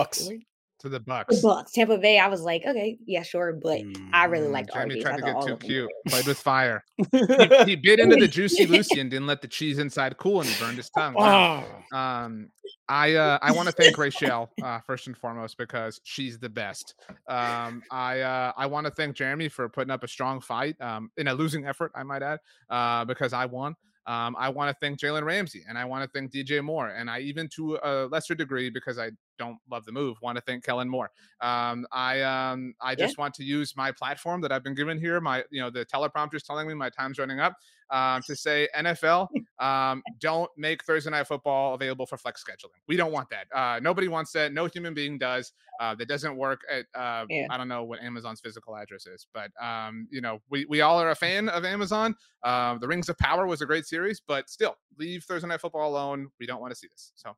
[0.00, 0.28] Bucs.
[0.28, 0.38] Where,
[0.80, 1.28] to the Bucs.
[1.28, 2.18] The Bucs, Tampa Bay.
[2.18, 5.02] I was like, okay, yeah, sure, but mm, I really mm, liked Jeremy RJ.
[5.02, 5.90] tried to get too cute.
[6.08, 6.84] Played with fire.
[7.12, 7.18] he,
[7.64, 10.62] he, bit into the juicy Lucy and didn't let the cheese inside cool, and he
[10.62, 11.14] burned his tongue.
[11.14, 11.64] Wow.
[11.92, 12.50] Um,
[12.88, 16.94] I uh, I want to thank Rachel uh, first and foremost because she's the best.
[17.28, 21.10] Um, I uh, I want to thank Jeremy for putting up a strong fight um,
[21.16, 22.38] in a losing effort, I might add,
[22.70, 23.74] uh, because I won.
[24.06, 26.88] Um, I want to thank Jalen Ramsey and I want to thank DJ Moore.
[26.88, 30.42] And I even to a lesser degree, because I don't love the move, want to
[30.42, 31.10] thank Kellen Moore.
[31.40, 33.22] Um, I um, I just yeah.
[33.22, 35.20] want to use my platform that I've been given here.
[35.20, 37.56] My you know the teleprompter is telling me my time's running up
[37.90, 39.28] um, to say NFL
[39.58, 42.80] um, don't make Thursday night football available for flex scheduling.
[42.88, 43.46] We don't want that.
[43.56, 44.52] Uh, nobody wants that.
[44.52, 45.52] No human being does.
[45.78, 47.46] Uh, that doesn't work at uh, yeah.
[47.50, 50.98] I don't know what Amazon's physical address is, but um, you know we we all
[51.00, 52.14] are a fan of Amazon.
[52.42, 55.90] Uh, the Rings of Power was a great series, but still leave Thursday night football
[55.90, 56.28] alone.
[56.40, 57.12] We don't want to see this.
[57.14, 57.36] So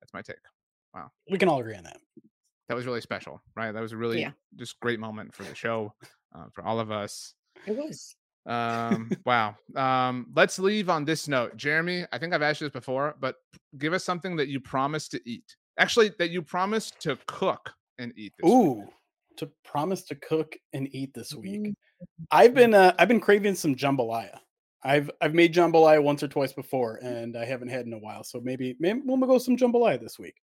[0.00, 0.55] that's my take.
[0.96, 1.10] Wow.
[1.30, 1.98] We can all agree on that.
[2.68, 3.70] That was really special, right?
[3.70, 4.30] That was a really yeah.
[4.56, 5.92] just great moment for the show,
[6.34, 7.34] uh, for all of us.
[7.66, 8.16] It was.
[8.46, 9.56] Um, wow.
[9.76, 11.56] Um, let's leave on this note.
[11.56, 13.36] Jeremy, I think I've asked you this before, but
[13.78, 15.44] give us something that you promised to eat.
[15.78, 18.32] Actually, that you promised to cook and eat.
[18.38, 18.88] this Ooh, week.
[19.36, 21.60] to promise to cook and eat this week.
[21.60, 22.24] Mm-hmm.
[22.30, 24.38] I've been uh, I've been craving some jambalaya.
[24.82, 28.24] I've I've made jambalaya once or twice before, and I haven't had in a while.
[28.24, 30.36] So maybe maybe we'll go some jambalaya this week.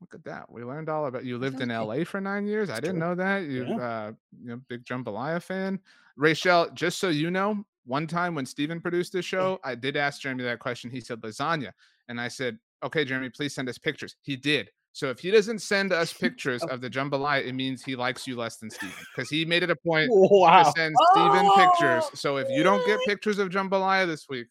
[0.00, 0.50] Look at that.
[0.50, 2.70] We learned all about you lived in LA for nine years.
[2.70, 3.44] I didn't know that.
[3.44, 3.76] You yeah.
[3.76, 5.80] uh you know, big jambalaya fan.
[6.16, 10.20] Rachel, just so you know, one time when Steven produced this show, I did ask
[10.20, 10.90] Jeremy that question.
[10.90, 11.72] He said lasagna.
[12.08, 14.16] And I said, okay, Jeremy, please send us pictures.
[14.22, 14.70] He did.
[14.92, 18.36] So if he doesn't send us pictures of the jambalaya, it means he likes you
[18.36, 20.62] less than Steven because he made it a point wow.
[20.62, 21.56] to send Steven oh!
[21.56, 22.20] pictures.
[22.20, 24.48] So if you don't get pictures of jambalaya this week,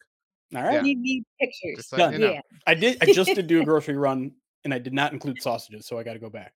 [0.56, 0.82] all right, yeah.
[0.82, 1.88] you need pictures.
[1.92, 2.32] You know.
[2.32, 2.96] Yeah, I did.
[3.02, 4.32] I just did do a grocery run
[4.64, 6.52] and I did not include sausages, so I got to go back.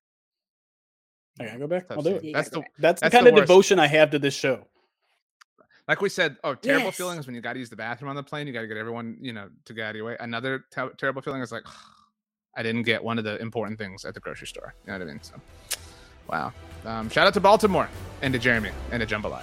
[1.40, 1.86] I gotta go back.
[1.90, 2.24] I'll do it.
[2.24, 3.42] You the That's the That's the kind of worst.
[3.44, 4.66] devotion I have to this show.
[5.88, 6.36] like we said.
[6.44, 6.96] Oh, terrible Yes.
[6.96, 8.46] feeling is when you got to use the bathroom on the plane.
[8.46, 10.16] You got to get everyone, you know, to get out of your way.
[10.20, 11.62] Another te- terrible feeling is like
[12.56, 14.74] I didn't get one of the important things at the grocery store.
[14.84, 15.22] You know what I mean?
[15.22, 15.34] So,
[16.28, 16.52] wow.
[16.84, 17.88] Um, shout out to Baltimore
[18.20, 19.42] and to Jeremy and to Jambalaya.